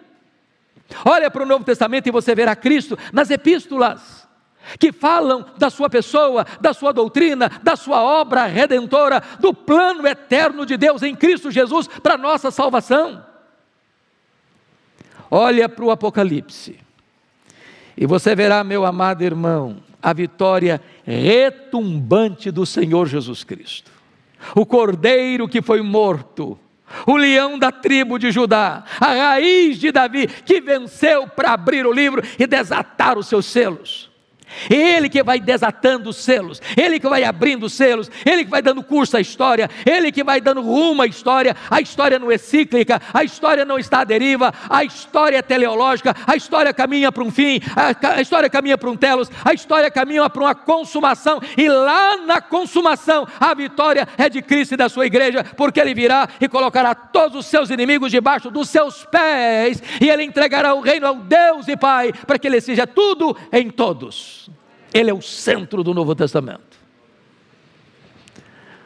Olha 1.04 1.30
para 1.30 1.42
o 1.42 1.46
Novo 1.46 1.64
Testamento 1.64 2.06
e 2.06 2.12
você 2.12 2.34
verá 2.34 2.54
Cristo 2.54 2.96
nas 3.12 3.30
epístolas, 3.30 4.28
que 4.78 4.92
falam 4.92 5.44
da 5.56 5.70
sua 5.70 5.88
pessoa, 5.88 6.46
da 6.60 6.72
sua 6.72 6.92
doutrina, 6.92 7.50
da 7.62 7.74
sua 7.74 8.02
obra 8.02 8.46
redentora, 8.46 9.22
do 9.40 9.52
plano 9.52 10.06
eterno 10.06 10.64
de 10.64 10.76
Deus 10.76 11.02
em 11.02 11.14
Cristo 11.16 11.50
Jesus 11.50 11.88
para 11.88 12.16
nossa 12.16 12.50
salvação. 12.50 13.24
Olha 15.28 15.68
para 15.68 15.84
o 15.84 15.90
Apocalipse, 15.90 16.78
e 17.96 18.06
você 18.06 18.34
verá, 18.34 18.62
meu 18.62 18.84
amado 18.84 19.24
irmão, 19.24 19.82
a 20.02 20.12
vitória 20.12 20.80
retumbante 21.04 22.50
do 22.50 22.64
Senhor 22.64 23.06
Jesus 23.06 23.44
Cristo. 23.44 23.90
O 24.54 24.64
cordeiro 24.66 25.48
que 25.48 25.62
foi 25.62 25.82
morto, 25.82 26.58
o 27.06 27.16
leão 27.16 27.58
da 27.58 27.72
tribo 27.72 28.18
de 28.18 28.30
Judá, 28.30 28.84
a 29.00 29.12
raiz 29.12 29.78
de 29.78 29.90
Davi, 29.90 30.26
que 30.26 30.60
venceu 30.60 31.26
para 31.26 31.52
abrir 31.52 31.86
o 31.86 31.92
livro 31.92 32.22
e 32.38 32.46
desatar 32.46 33.18
os 33.18 33.26
seus 33.26 33.46
selos. 33.46 34.10
Ele 34.70 35.08
que 35.08 35.22
vai 35.22 35.40
desatando 35.40 36.10
os 36.10 36.16
selos, 36.16 36.60
Ele 36.76 36.98
que 36.98 37.08
vai 37.08 37.24
abrindo 37.24 37.66
os 37.66 37.72
selos, 37.72 38.10
Ele 38.24 38.44
que 38.44 38.50
vai 38.50 38.62
dando 38.62 38.82
curso 38.82 39.16
à 39.16 39.20
história, 39.20 39.68
Ele 39.84 40.10
que 40.10 40.24
vai 40.24 40.40
dando 40.40 40.60
rumo 40.60 41.02
à 41.02 41.06
história. 41.06 41.56
A 41.70 41.80
história 41.80 42.18
não 42.18 42.30
é 42.30 42.38
cíclica, 42.38 43.00
a 43.12 43.24
história 43.24 43.64
não 43.64 43.78
está 43.78 44.00
à 44.00 44.04
deriva, 44.04 44.52
a 44.68 44.84
história 44.84 45.38
é 45.38 45.42
teleológica, 45.42 46.14
a 46.26 46.36
história 46.36 46.72
caminha 46.72 47.12
para 47.12 47.22
um 47.22 47.30
fim, 47.30 47.60
a, 47.74 48.20
história 48.20 48.48
caminha 48.48 48.78
para 48.78 48.90
um 48.90 48.96
telos, 48.96 49.30
a 49.44 49.52
história 49.52 49.90
caminha 49.90 50.28
para 50.30 50.42
uma 50.42 50.54
consumação, 50.54 51.40
e 51.56 51.68
lá 51.68 52.16
na 52.18 52.40
consumação 52.40 53.26
a 53.38 53.54
vitória 53.54 54.06
é 54.16 54.28
de 54.28 54.42
Cristo 54.42 54.74
e 54.74 54.76
da 54.76 54.88
sua 54.88 55.06
igreja, 55.06 55.44
porque 55.56 55.80
Ele 55.80 55.94
virá 55.94 56.28
e 56.40 56.48
colocará 56.48 56.94
todos 56.94 57.38
os 57.38 57.46
seus 57.46 57.70
inimigos 57.70 58.10
debaixo 58.10 58.50
dos 58.50 58.68
seus 58.68 59.04
pés, 59.04 59.82
e 60.00 60.08
Ele 60.08 60.22
entregará 60.24 60.74
o 60.74 60.80
reino 60.80 61.06
ao 61.06 61.16
Deus 61.16 61.68
e 61.68 61.76
Pai, 61.76 62.12
para 62.26 62.38
que 62.38 62.46
Ele 62.46 62.60
seja 62.60 62.86
tudo 62.86 63.36
em 63.52 63.70
todos. 63.70 64.45
Ele 64.92 65.10
é 65.10 65.14
o 65.14 65.22
centro 65.22 65.82
do 65.82 65.92
Novo 65.92 66.14
Testamento. 66.14 66.78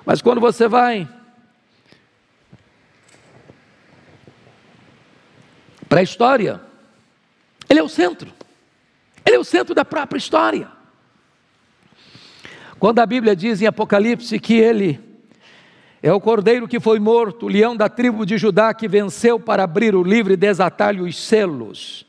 Mas 0.05 0.21
quando 0.21 0.41
você 0.41 0.67
vai 0.67 1.09
para 5.89 6.01
a 6.01 6.03
história, 6.03 6.61
ele 7.69 7.81
é 7.81 7.83
o 7.83 7.89
centro. 7.89 8.33
Ele 9.25 9.37
é 9.37 9.39
o 9.39 9.45
centro 9.45 9.75
da 9.75 9.85
própria 9.85 10.19
história. 10.19 10.69
Quando 12.79 12.99
a 12.99 13.07
Bíblia 13.07 13.37
diz 13.37 13.61
em 13.61 13.67
Apocalipse 13.67 14.39
que 14.41 14.55
ele 14.55 14.99
é 16.03 16.13
o 16.13 16.21
cordeiro 16.21 16.67
que 16.67 16.81
foi 16.81 16.99
morto, 16.99 17.47
o 17.47 17.49
leão 17.49 17.77
da 17.77 17.89
tribo 17.89 18.25
de 18.25 18.39
Judá 18.39 18.73
que 18.73 18.89
venceu 18.89 19.39
para 19.39 19.65
abrir 19.65 19.95
o 19.95 20.03
livro 20.03 20.33
e 20.33 20.37
desatar-lhe 20.37 21.03
os 21.03 21.17
selos. 21.17 22.07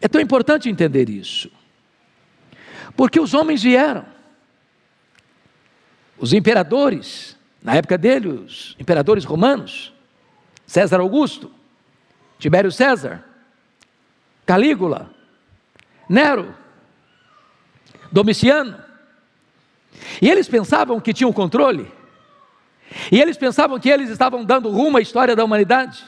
É 0.00 0.08
tão 0.08 0.20
importante 0.20 0.68
entender 0.68 1.08
isso. 1.08 1.50
Porque 2.96 3.20
os 3.20 3.34
homens 3.34 3.62
vieram. 3.62 4.04
Os 6.18 6.32
imperadores, 6.32 7.36
na 7.62 7.74
época 7.74 7.98
dele, 7.98 8.28
os 8.28 8.76
imperadores 8.78 9.24
romanos, 9.24 9.92
César 10.66 11.00
Augusto, 11.00 11.50
Tibério 12.38 12.70
César, 12.70 13.24
Calígula, 14.46 15.10
Nero, 16.08 16.54
Domiciano. 18.12 18.78
E 20.20 20.30
eles 20.30 20.48
pensavam 20.48 21.00
que 21.00 21.12
tinham 21.12 21.32
controle. 21.32 21.90
E 23.10 23.20
eles 23.20 23.36
pensavam 23.36 23.78
que 23.78 23.88
eles 23.88 24.10
estavam 24.10 24.44
dando 24.44 24.70
rumo 24.70 24.98
à 24.98 25.00
história 25.00 25.34
da 25.34 25.44
humanidade. 25.44 26.04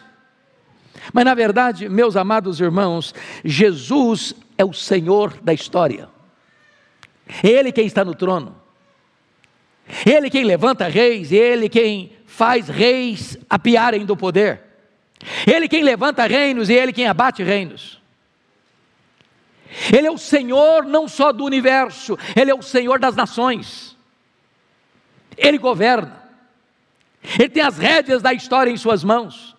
Mas 1.12 1.24
na 1.24 1.34
verdade, 1.34 1.88
meus 1.88 2.16
amados 2.16 2.60
irmãos, 2.60 3.14
Jesus 3.44 4.34
é 4.56 4.64
o 4.64 4.72
Senhor 4.72 5.34
da 5.42 5.52
história. 5.52 6.08
Ele 7.42 7.72
quem 7.72 7.86
está 7.86 8.04
no 8.04 8.14
trono. 8.14 8.60
Ele 10.04 10.30
quem 10.30 10.44
levanta 10.44 10.88
reis, 10.88 11.30
ele 11.30 11.68
quem 11.68 12.12
faz 12.26 12.68
reis 12.68 13.36
apiarem 13.48 14.04
do 14.04 14.16
poder. 14.16 14.60
Ele 15.46 15.68
quem 15.68 15.82
levanta 15.82 16.26
reinos 16.26 16.68
e 16.68 16.74
ele 16.74 16.92
quem 16.92 17.06
abate 17.06 17.42
reinos. 17.42 18.00
Ele 19.92 20.06
é 20.06 20.10
o 20.10 20.18
Senhor 20.18 20.84
não 20.84 21.08
só 21.08 21.32
do 21.32 21.44
universo, 21.44 22.18
ele 22.34 22.50
é 22.50 22.54
o 22.54 22.62
Senhor 22.62 22.98
das 22.98 23.16
nações. 23.16 23.96
Ele 25.36 25.58
governa. 25.58 26.24
Ele 27.38 27.48
tem 27.48 27.62
as 27.62 27.76
rédeas 27.76 28.22
da 28.22 28.32
história 28.32 28.70
em 28.70 28.76
suas 28.76 29.02
mãos. 29.02 29.56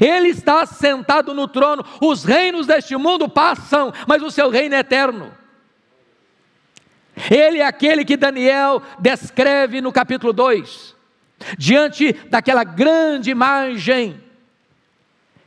Ele 0.00 0.28
está 0.28 0.66
sentado 0.66 1.34
no 1.34 1.46
trono. 1.46 1.84
Os 2.00 2.24
reinos 2.24 2.66
deste 2.66 2.96
mundo 2.96 3.28
passam, 3.28 3.92
mas 4.06 4.22
o 4.22 4.30
seu 4.30 4.50
reino 4.50 4.74
é 4.74 4.80
eterno. 4.80 5.32
Ele 7.30 7.58
é 7.58 7.66
aquele 7.66 8.04
que 8.04 8.16
Daniel 8.16 8.82
descreve 8.98 9.80
no 9.80 9.90
capítulo 9.90 10.32
2, 10.32 10.94
diante 11.56 12.12
daquela 12.28 12.62
grande 12.62 13.30
imagem 13.30 14.22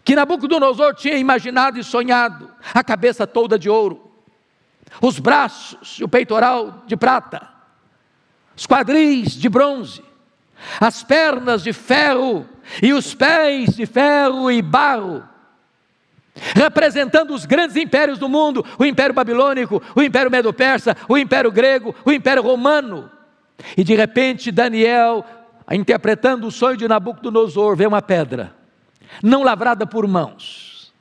que 0.03 0.15
Nabucodonosor 0.15 0.95
tinha 0.95 1.15
imaginado 1.17 1.79
e 1.79 1.83
sonhado, 1.83 2.49
a 2.73 2.83
cabeça 2.83 3.27
toda 3.27 3.59
de 3.59 3.69
ouro, 3.69 4.11
os 4.99 5.19
braços 5.19 5.99
e 5.99 6.03
o 6.03 6.07
peitoral 6.07 6.83
de 6.87 6.97
prata, 6.97 7.47
os 8.55 8.65
quadris 8.65 9.33
de 9.33 9.47
bronze, 9.47 10.03
as 10.81 11.03
pernas 11.03 11.61
de 11.61 11.71
ferro 11.71 12.49
e 12.81 12.91
os 12.91 13.13
pés 13.13 13.75
de 13.75 13.85
ferro 13.85 14.51
e 14.51 14.63
barro, 14.63 15.23
representando 16.55 17.33
os 17.33 17.45
grandes 17.45 17.75
impérios 17.75 18.17
do 18.17 18.29
mundo: 18.29 18.65
o 18.77 18.85
Império 18.85 19.13
Babilônico, 19.13 19.81
o 19.95 20.01
Império 20.01 20.31
Medo-Persa, 20.31 20.95
o 21.07 21.17
Império 21.17 21.51
Grego, 21.51 21.95
o 22.05 22.11
Império 22.11 22.43
Romano. 22.43 23.09
E 23.75 23.83
de 23.83 23.95
repente, 23.95 24.51
Daniel, 24.51 25.25
interpretando 25.71 26.47
o 26.47 26.51
sonho 26.51 26.77
de 26.77 26.87
Nabucodonosor, 26.87 27.75
vê 27.75 27.85
uma 27.85 28.01
pedra, 28.01 28.53
não 29.21 29.43
lavrada 29.43 29.85
por 29.85 30.07
mãos, 30.07 30.93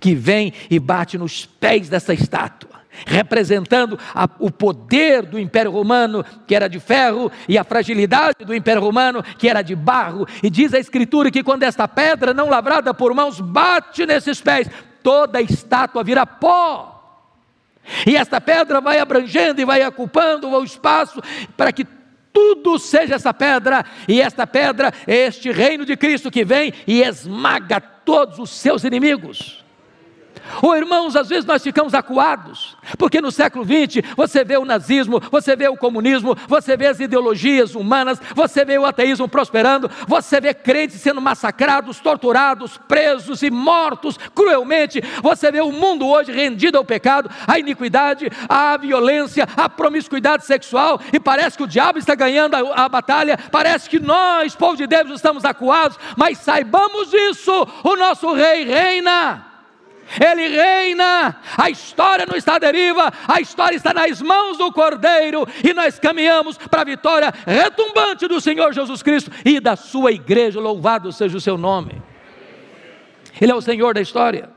que 0.00 0.14
vem 0.14 0.52
e 0.70 0.78
bate 0.78 1.18
nos 1.18 1.44
pés 1.44 1.88
dessa 1.88 2.14
estátua 2.14 2.78
representando 3.06 3.98
a, 4.14 4.28
o 4.38 4.50
poder 4.50 5.24
do 5.24 5.38
Império 5.38 5.70
Romano, 5.70 6.24
que 6.46 6.54
era 6.54 6.68
de 6.68 6.80
ferro, 6.80 7.30
e 7.48 7.58
a 7.58 7.64
fragilidade 7.64 8.44
do 8.44 8.54
Império 8.54 8.82
Romano, 8.82 9.22
que 9.22 9.48
era 9.48 9.62
de 9.62 9.74
barro. 9.74 10.26
E 10.42 10.50
diz 10.50 10.74
a 10.74 10.78
Escritura 10.78 11.30
que 11.30 11.42
quando 11.42 11.62
esta 11.62 11.86
pedra, 11.86 12.34
não 12.34 12.48
lavrada 12.48 12.92
por 12.92 13.14
mãos, 13.14 13.40
bate 13.40 14.06
nesses 14.06 14.40
pés, 14.40 14.68
toda 15.02 15.40
estátua 15.40 16.02
vira 16.02 16.26
pó. 16.26 16.94
E 18.06 18.16
esta 18.16 18.40
pedra 18.40 18.80
vai 18.80 18.98
abrangendo 18.98 19.60
e 19.60 19.64
vai 19.64 19.86
ocupando 19.86 20.48
o 20.48 20.64
espaço 20.64 21.22
para 21.56 21.72
que 21.72 21.86
tudo 22.30 22.78
seja 22.78 23.14
essa 23.14 23.32
pedra, 23.32 23.84
e 24.06 24.20
esta 24.20 24.46
pedra 24.46 24.92
é 25.06 25.26
este 25.26 25.50
reino 25.50 25.84
de 25.84 25.96
Cristo 25.96 26.30
que 26.30 26.44
vem 26.44 26.72
e 26.86 27.02
esmaga 27.02 27.80
todos 27.80 28.38
os 28.38 28.50
seus 28.50 28.84
inimigos. 28.84 29.64
Ou 30.62 30.76
irmãos, 30.76 31.16
às 31.16 31.28
vezes 31.28 31.44
nós 31.44 31.62
ficamos 31.62 31.94
acuados, 31.94 32.76
porque 32.96 33.20
no 33.20 33.30
século 33.30 33.64
XX 33.64 34.02
você 34.16 34.44
vê 34.44 34.56
o 34.56 34.64
nazismo, 34.64 35.20
você 35.30 35.54
vê 35.54 35.68
o 35.68 35.76
comunismo, 35.76 36.36
você 36.46 36.76
vê 36.76 36.86
as 36.86 37.00
ideologias 37.00 37.74
humanas, 37.74 38.20
você 38.34 38.64
vê 38.64 38.78
o 38.78 38.86
ateísmo 38.86 39.28
prosperando, 39.28 39.90
você 40.06 40.40
vê 40.40 40.54
crentes 40.54 41.00
sendo 41.00 41.20
massacrados, 41.20 42.00
torturados, 42.00 42.78
presos 42.88 43.42
e 43.42 43.50
mortos 43.50 44.18
cruelmente, 44.34 45.02
você 45.22 45.50
vê 45.50 45.60
o 45.60 45.72
mundo 45.72 46.06
hoje 46.06 46.32
rendido 46.32 46.78
ao 46.78 46.84
pecado, 46.84 47.30
à 47.46 47.58
iniquidade, 47.58 48.30
à 48.48 48.76
violência, 48.76 49.46
à 49.56 49.68
promiscuidade 49.68 50.44
sexual, 50.44 51.00
e 51.12 51.20
parece 51.20 51.56
que 51.56 51.62
o 51.62 51.68
diabo 51.68 51.98
está 51.98 52.14
ganhando 52.14 52.54
a, 52.54 52.84
a 52.84 52.88
batalha, 52.88 53.38
parece 53.50 53.88
que 53.88 53.98
nós, 53.98 54.54
povo 54.54 54.76
de 54.76 54.86
Deus, 54.86 55.10
estamos 55.10 55.44
acuados, 55.44 55.98
mas 56.16 56.38
saibamos 56.38 57.12
isso: 57.12 57.52
o 57.84 57.96
nosso 57.96 58.32
rei 58.32 58.64
reina. 58.64 59.44
Ele 60.18 60.48
reina, 60.48 61.36
a 61.56 61.68
história 61.68 62.24
não 62.24 62.36
está 62.36 62.56
à 62.56 62.58
deriva, 62.58 63.12
a 63.26 63.40
história 63.40 63.76
está 63.76 63.92
nas 63.92 64.22
mãos 64.22 64.56
do 64.56 64.72
Cordeiro, 64.72 65.46
e 65.62 65.74
nós 65.74 65.98
caminhamos 65.98 66.56
para 66.56 66.80
a 66.80 66.84
vitória 66.84 67.32
retumbante 67.46 68.26
do 68.26 68.40
Senhor 68.40 68.72
Jesus 68.72 69.02
Cristo 69.02 69.30
e 69.44 69.60
da 69.60 69.76
sua 69.76 70.10
igreja, 70.10 70.58
louvado 70.60 71.12
seja 71.12 71.36
o 71.36 71.40
seu 71.40 71.58
nome. 71.58 72.00
Ele 73.38 73.52
é 73.52 73.54
o 73.54 73.60
Senhor 73.60 73.92
da 73.92 74.00
história. 74.00 74.48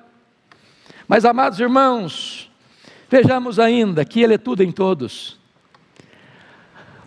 Mas, 1.07 1.25
amados 1.25 1.59
irmãos, 1.59 2.49
vejamos 3.09 3.59
ainda 3.59 4.05
que 4.05 4.21
Ele 4.21 4.35
é 4.35 4.37
tudo 4.37 4.63
em 4.63 4.71
todos. 4.71 5.37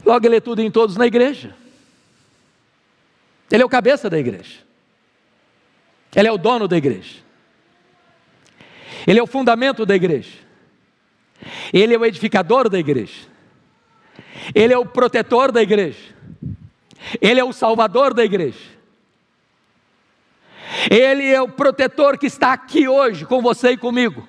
Logo, 0.04 0.26
Ele 0.26 0.36
é 0.36 0.40
tudo 0.40 0.60
em 0.60 0.70
todos 0.70 0.96
na 0.96 1.06
igreja. 1.06 1.56
Ele 3.50 3.62
é 3.62 3.66
o 3.66 3.70
cabeça 3.70 4.10
da 4.10 4.18
igreja. 4.18 4.60
Ele 6.14 6.28
é 6.28 6.32
o 6.32 6.36
dono 6.36 6.68
da 6.68 6.76
igreja. 6.76 7.23
Ele 9.06 9.18
é 9.18 9.22
o 9.22 9.26
fundamento 9.26 9.84
da 9.84 9.94
igreja. 9.94 10.38
Ele 11.72 11.94
é 11.94 11.98
o 11.98 12.04
edificador 12.04 12.68
da 12.68 12.78
igreja. 12.78 13.28
Ele 14.54 14.72
é 14.72 14.78
o 14.78 14.86
protetor 14.86 15.52
da 15.52 15.62
igreja. 15.62 16.14
Ele 17.20 17.40
é 17.40 17.44
o 17.44 17.52
salvador 17.52 18.14
da 18.14 18.24
igreja. 18.24 18.74
Ele 20.90 21.26
é 21.26 21.40
o 21.40 21.48
protetor 21.48 22.18
que 22.18 22.26
está 22.26 22.52
aqui 22.52 22.88
hoje 22.88 23.24
com 23.26 23.40
você 23.40 23.70
e 23.70 23.76
comigo. 23.76 24.26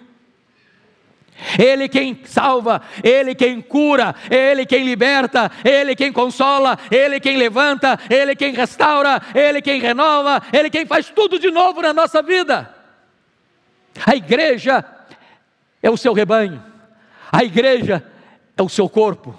Ele 1.60 1.90
quem 1.90 2.22
salva, 2.24 2.82
Ele 3.04 3.36
quem 3.36 3.62
cura, 3.62 4.16
Ele 4.30 4.66
quem 4.66 4.86
liberta, 4.86 5.52
Ele 5.66 5.96
quem 5.96 6.12
consola, 6.12 6.78
Ele 6.90 7.20
quem 7.20 7.36
levanta, 7.36 8.00
Ele 8.10 8.36
quem 8.36 8.54
restaura, 8.54 9.22
Ele 9.34 9.62
quem 9.62 9.82
renova, 9.82 10.42
Ele 10.54 10.70
quem 10.70 10.86
faz 10.86 11.10
tudo 11.10 11.38
de 11.38 11.52
novo 11.52 11.82
na 11.82 11.94
nossa 11.94 12.22
vida. 12.22 12.75
A 14.04 14.16
igreja 14.16 14.84
é 15.82 15.90
o 15.90 15.98
seu 15.98 16.14
rebanho, 16.14 16.64
a 17.32 17.44
igreja 17.44 18.04
é 18.58 18.64
o 18.64 18.70
seu 18.70 18.90
corpo, 18.90 19.36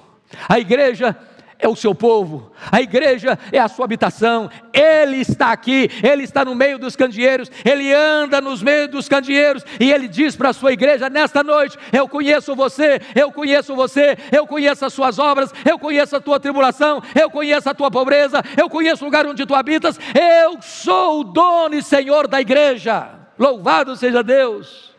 a 0.48 0.58
igreja 0.58 1.16
é 1.58 1.68
o 1.68 1.74
seu 1.74 1.94
povo, 1.94 2.52
a 2.70 2.80
igreja 2.80 3.38
é 3.50 3.58
a 3.58 3.68
sua 3.68 3.84
habitação, 3.84 4.50
Ele 4.72 5.16
está 5.16 5.52
aqui, 5.52 5.90
Ele 6.02 6.22
está 6.22 6.44
no 6.44 6.54
meio 6.54 6.78
dos 6.78 6.94
candeeiros, 6.94 7.50
Ele 7.64 7.92
anda 7.92 8.40
nos 8.40 8.62
meios 8.62 8.90
dos 8.90 9.08
candeeiros. 9.08 9.64
E 9.80 9.90
Ele 9.90 10.06
diz 10.06 10.36
para 10.36 10.50
a 10.50 10.52
sua 10.52 10.72
igreja 10.72 11.08
nesta 11.08 11.42
noite: 11.42 11.78
Eu 11.92 12.08
conheço 12.08 12.54
você, 12.54 13.00
eu 13.14 13.32
conheço 13.32 13.74
você, 13.74 14.16
eu 14.30 14.46
conheço 14.46 14.84
as 14.84 14.92
suas 14.92 15.18
obras, 15.18 15.52
eu 15.64 15.78
conheço 15.78 16.16
a 16.16 16.20
tua 16.20 16.38
tribulação, 16.38 17.02
eu 17.14 17.30
conheço 17.30 17.68
a 17.68 17.74
tua 17.74 17.90
pobreza, 17.90 18.42
eu 18.56 18.68
conheço 18.68 19.04
o 19.04 19.06
lugar 19.06 19.26
onde 19.26 19.46
tu 19.46 19.54
habitas, 19.54 19.98
eu 20.14 20.60
sou 20.60 21.20
o 21.20 21.24
dono 21.24 21.74
e 21.74 21.82
senhor 21.82 22.28
da 22.28 22.40
igreja. 22.40 23.25
Louvado 23.38 23.96
seja 23.96 24.22
Deus. 24.22 24.94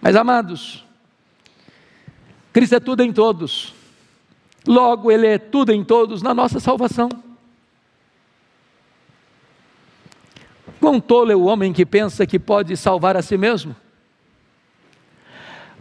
Mas 0.00 0.16
amados, 0.16 0.84
Cristo 2.52 2.74
é 2.74 2.80
tudo 2.80 3.02
em 3.02 3.12
todos. 3.12 3.74
Logo, 4.66 5.10
Ele 5.10 5.26
é 5.26 5.38
tudo 5.38 5.72
em 5.72 5.84
todos 5.84 6.22
na 6.22 6.34
nossa 6.34 6.58
salvação. 6.60 7.08
Quão 10.80 11.00
tolo 11.00 11.30
é 11.30 11.36
o 11.36 11.44
homem 11.44 11.72
que 11.72 11.86
pensa 11.86 12.26
que 12.26 12.38
pode 12.38 12.76
salvar 12.76 13.16
a 13.16 13.22
si 13.22 13.36
mesmo? 13.38 13.76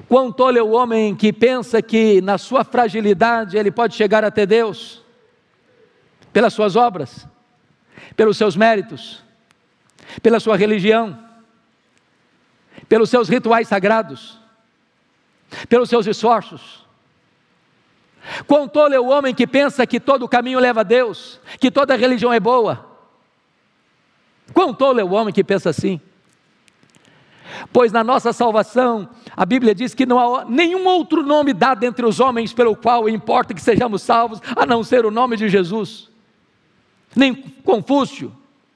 Quão 0.07 0.31
tolo 0.31 0.57
é 0.57 0.61
o 0.61 0.71
homem 0.71 1.15
que 1.15 1.33
pensa 1.33 1.81
que 1.81 2.21
na 2.21 2.37
sua 2.37 2.63
fragilidade 2.63 3.57
ele 3.57 3.71
pode 3.71 3.95
chegar 3.95 4.23
até 4.23 4.45
Deus? 4.45 5.03
Pelas 6.31 6.53
suas 6.53 6.75
obras, 6.75 7.27
pelos 8.15 8.37
seus 8.37 8.55
méritos, 8.55 9.23
pela 10.21 10.39
sua 10.39 10.57
religião, 10.57 11.17
pelos 12.87 13.09
seus 13.09 13.29
rituais 13.29 13.67
sagrados, 13.67 14.39
pelos 15.69 15.89
seus 15.89 16.07
esforços. 16.07 16.85
Quão 18.45 18.67
tolo 18.67 18.93
é 18.93 18.99
o 18.99 19.07
homem 19.07 19.33
que 19.33 19.47
pensa 19.47 19.85
que 19.87 19.99
todo 19.99 20.27
caminho 20.27 20.59
leva 20.59 20.81
a 20.81 20.83
Deus, 20.83 21.39
que 21.59 21.71
toda 21.71 21.95
religião 21.95 22.31
é 22.31 22.39
boa. 22.39 22.85
Quão 24.53 24.73
tolo 24.73 24.99
é 24.99 25.03
o 25.03 25.11
homem 25.11 25.33
que 25.33 25.43
pensa 25.43 25.69
assim? 25.69 25.99
Pois 27.71 27.91
na 27.91 28.03
nossa 28.03 28.31
salvação, 28.31 29.09
a 29.35 29.45
Bíblia 29.45 29.75
diz 29.75 29.93
que 29.93 30.05
não 30.05 30.19
há 30.19 30.45
nenhum 30.45 30.85
outro 30.85 31.23
nome 31.23 31.53
dado 31.53 31.83
entre 31.83 32.05
os 32.05 32.19
homens 32.19 32.53
pelo 32.53 32.75
qual 32.75 33.09
importa 33.09 33.53
que 33.53 33.61
sejamos 33.61 34.01
salvos, 34.01 34.41
a 34.55 34.65
não 34.65 34.83
ser 34.83 35.05
o 35.05 35.11
nome 35.11 35.35
de 35.35 35.49
Jesus. 35.49 36.09
Nem 37.15 37.33
Confúcio, 37.35 38.33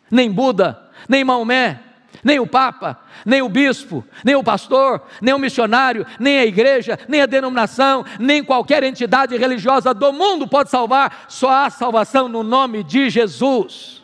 nem 0.09 0.31
Buda, 0.31 0.89
nem 1.07 1.23
Maomé, 1.23 1.79
nem 2.23 2.39
o 2.39 2.47
Papa, 2.47 2.99
nem 3.25 3.41
o 3.41 3.49
bispo, 3.49 4.03
nem 4.23 4.35
o 4.35 4.43
pastor, 4.43 5.03
nem 5.21 5.33
o 5.33 5.39
missionário, 5.39 6.05
nem 6.19 6.39
a 6.39 6.45
igreja, 6.45 6.97
nem 7.07 7.21
a 7.21 7.25
denominação, 7.25 8.03
nem 8.19 8.43
qualquer 8.43 8.83
entidade 8.83 9.37
religiosa 9.37 9.93
do 9.93 10.11
mundo 10.11 10.47
pode 10.47 10.69
salvar, 10.69 11.25
só 11.27 11.49
há 11.49 11.69
salvação 11.69 12.27
no 12.27 12.43
nome 12.43 12.83
de 12.83 13.09
Jesus. 13.09 13.94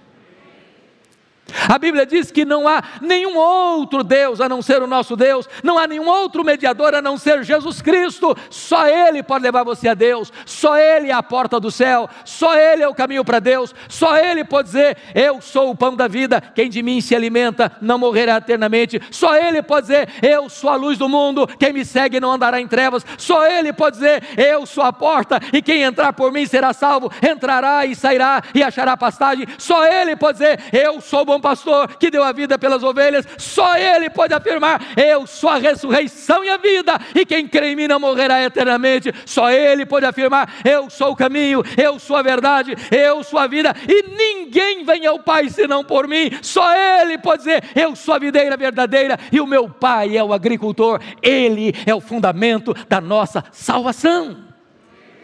A 1.68 1.78
Bíblia 1.78 2.06
diz 2.06 2.32
que 2.32 2.46
não 2.46 2.68
há 2.68 2.84
nenhum 3.02 3.38
outro 3.38 4.04
Deus 4.04 4.42
a 4.42 4.48
não 4.48 4.62
ser 4.62 4.82
o 4.82 4.88
nosso 4.88 5.16
Deus, 5.16 5.48
não 5.64 5.78
há 5.78 5.88
nenhum 5.88 6.08
outro 6.08 6.44
mediador 6.44 6.94
a 6.96 7.02
não 7.02 7.18
ser 7.18 7.44
Jesus 7.44 7.82
Cristo, 7.82 8.36
só 8.50 8.88
Ele 8.88 9.24
pode 9.24 9.44
levar 9.44 9.64
você 9.64 9.90
a 9.90 9.94
Deus, 9.94 10.32
só 10.46 10.78
Ele 10.78 11.10
é 11.10 11.14
a 11.14 11.24
porta 11.24 11.60
do 11.60 11.72
céu, 11.72 12.10
só 12.24 12.58
Ele 12.58 12.84
é 12.84 12.88
o 12.88 12.96
caminho 12.96 13.26
para 13.26 13.40
Deus, 13.40 13.74
só 13.88 14.18
Ele 14.18 14.44
pode 14.44 14.68
dizer: 14.70 14.98
Eu 15.14 15.42
sou 15.42 15.72
o 15.72 15.76
pão 15.76 15.96
da 15.96 16.08
vida, 16.08 16.42
quem 16.42 16.70
de 16.70 16.82
mim 16.82 17.02
se 17.02 17.16
alimenta 17.16 17.72
não 17.82 17.98
morrerá 17.98 18.38
eternamente, 18.38 19.02
só 19.12 19.36
Ele 19.36 19.62
pode 19.62 19.88
dizer: 19.88 20.10
Eu 20.22 20.50
sou 20.50 20.70
a 20.70 20.76
luz 20.76 20.98
do 20.98 21.10
mundo, 21.10 21.48
quem 21.60 21.74
me 21.74 21.84
segue 21.84 22.20
não 22.20 22.32
andará 22.32 22.60
em 22.60 22.68
trevas, 22.68 23.06
só 23.18 23.46
Ele 23.46 23.74
pode 23.74 23.98
dizer: 23.98 24.24
Eu 24.38 24.66
sou 24.66 24.84
a 24.84 24.94
porta, 24.94 25.40
e 25.52 25.62
quem 25.62 25.84
entrar 25.84 26.14
por 26.14 26.32
mim 26.32 26.46
será 26.46 26.74
salvo, 26.74 27.12
entrará 27.22 27.86
e 27.86 27.96
sairá 27.96 28.42
e 28.54 28.64
achará 28.64 28.96
pastagem, 28.96 29.46
só 29.58 29.86
Ele 29.86 30.16
pode 30.16 30.40
dizer: 30.40 30.60
Eu 30.72 31.02
sou 31.02 31.26
bom 31.26 31.41
pastor 31.42 31.96
que 31.98 32.10
deu 32.10 32.24
a 32.24 32.32
vida 32.32 32.58
pelas 32.58 32.84
ovelhas, 32.84 33.28
só 33.38 33.76
Ele 33.76 34.10
pode 34.10 34.34
afirmar: 34.34 34.82
Eu 34.96 35.28
sou 35.28 35.50
a 35.50 35.58
ressurreição 35.58 36.46
e 36.46 36.50
a 36.50 36.58
vida, 36.58 37.00
e 37.16 37.26
quem 37.26 37.48
crê 37.48 37.72
em 37.72 37.76
mim 37.76 37.88
não 37.88 38.00
morrerá 38.00 38.42
eternamente. 38.44 39.14
Só 39.26 39.52
Ele 39.52 39.86
pode 39.86 40.06
afirmar: 40.06 40.62
Eu 40.64 40.90
sou 40.90 41.12
o 41.12 41.16
caminho, 41.16 41.64
eu 41.78 42.00
sou 42.00 42.16
a 42.16 42.22
verdade, 42.22 42.76
eu 42.92 43.24
sou 43.24 43.40
a 43.40 43.48
vida, 43.48 43.76
e 43.88 44.04
ninguém 44.16 44.86
vem 44.86 45.06
ao 45.06 45.20
Pai 45.20 45.50
senão 45.50 45.84
por 45.84 46.08
mim. 46.08 46.32
Só 46.42 46.74
Ele 46.74 47.18
pode 47.18 47.40
dizer: 47.40 47.64
Eu 47.76 47.96
sou 47.96 48.14
a 48.14 48.20
videira 48.20 48.56
verdadeira, 48.56 49.20
e 49.32 49.42
o 49.42 49.48
meu 49.48 49.68
Pai 49.68 50.16
é 50.16 50.24
o 50.24 50.34
agricultor, 50.34 51.02
Ele 51.22 51.74
é 51.86 51.94
o 51.94 52.02
fundamento 52.02 52.74
da 52.88 53.02
nossa 53.02 53.44
salvação. 53.52 54.46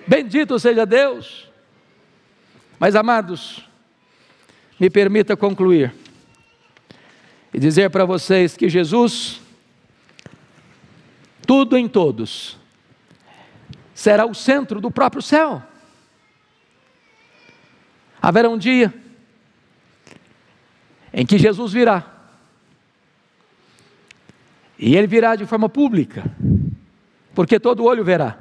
Bendito 0.08 0.58
seja 0.58 0.86
Deus. 0.86 1.48
Mas 2.80 2.96
amados, 2.96 3.68
me 4.80 4.90
permita 4.90 5.36
concluir 5.36 5.94
e 7.58 7.60
dizer 7.60 7.90
para 7.90 8.06
vocês 8.06 8.56
que 8.56 8.70
Jesus, 8.70 9.42
tudo 11.44 11.76
em 11.76 11.88
todos, 11.88 12.56
será 13.96 14.28
o 14.28 14.36
centro 14.36 14.80
do 14.80 14.92
próprio 14.92 15.24
céu. 15.24 15.64
Haverá 18.22 18.48
um 18.48 18.60
dia 18.60 18.94
em 21.12 21.26
que 21.26 21.40
Jesus 21.40 21.74
virá, 21.74 22.06
e 24.78 24.96
ele 24.96 25.08
virá 25.08 25.36
de 25.36 25.48
forma 25.48 25.68
pública, 25.68 26.26
porque 27.34 27.60
todo 27.60 27.86
olho 27.86 28.04
verá. 28.04 28.38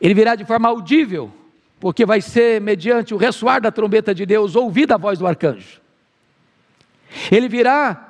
Ele 0.00 0.14
virá 0.14 0.34
de 0.34 0.44
forma 0.44 0.68
audível, 0.68 1.32
porque 1.78 2.04
vai 2.04 2.20
ser 2.20 2.60
mediante 2.60 3.14
o 3.14 3.16
ressoar 3.16 3.60
da 3.60 3.70
trombeta 3.70 4.12
de 4.12 4.26
Deus, 4.26 4.56
ouvida 4.56 4.96
a 4.96 4.98
voz 4.98 5.20
do 5.20 5.26
arcanjo. 5.28 5.81
Ele 7.30 7.48
virá 7.48 8.08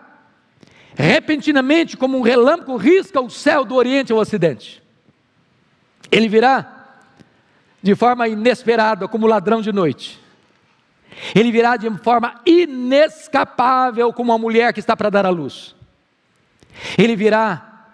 repentinamente 0.94 1.96
como 1.96 2.18
um 2.18 2.22
relâmpago 2.22 2.76
risca 2.76 3.20
o 3.20 3.30
céu 3.30 3.64
do 3.64 3.74
oriente 3.74 4.12
ao 4.12 4.18
ocidente. 4.18 4.82
Ele 6.10 6.28
virá 6.28 6.82
de 7.82 7.94
forma 7.94 8.28
inesperada, 8.28 9.08
como 9.08 9.26
ladrão 9.26 9.60
de 9.60 9.72
noite. 9.72 10.20
Ele 11.34 11.50
virá 11.50 11.76
de 11.76 11.90
forma 11.98 12.40
inescapável, 12.46 14.12
como 14.12 14.32
uma 14.32 14.38
mulher 14.38 14.72
que 14.72 14.80
está 14.80 14.96
para 14.96 15.10
dar 15.10 15.26
à 15.26 15.30
luz. 15.30 15.74
Ele 16.96 17.16
virá 17.16 17.88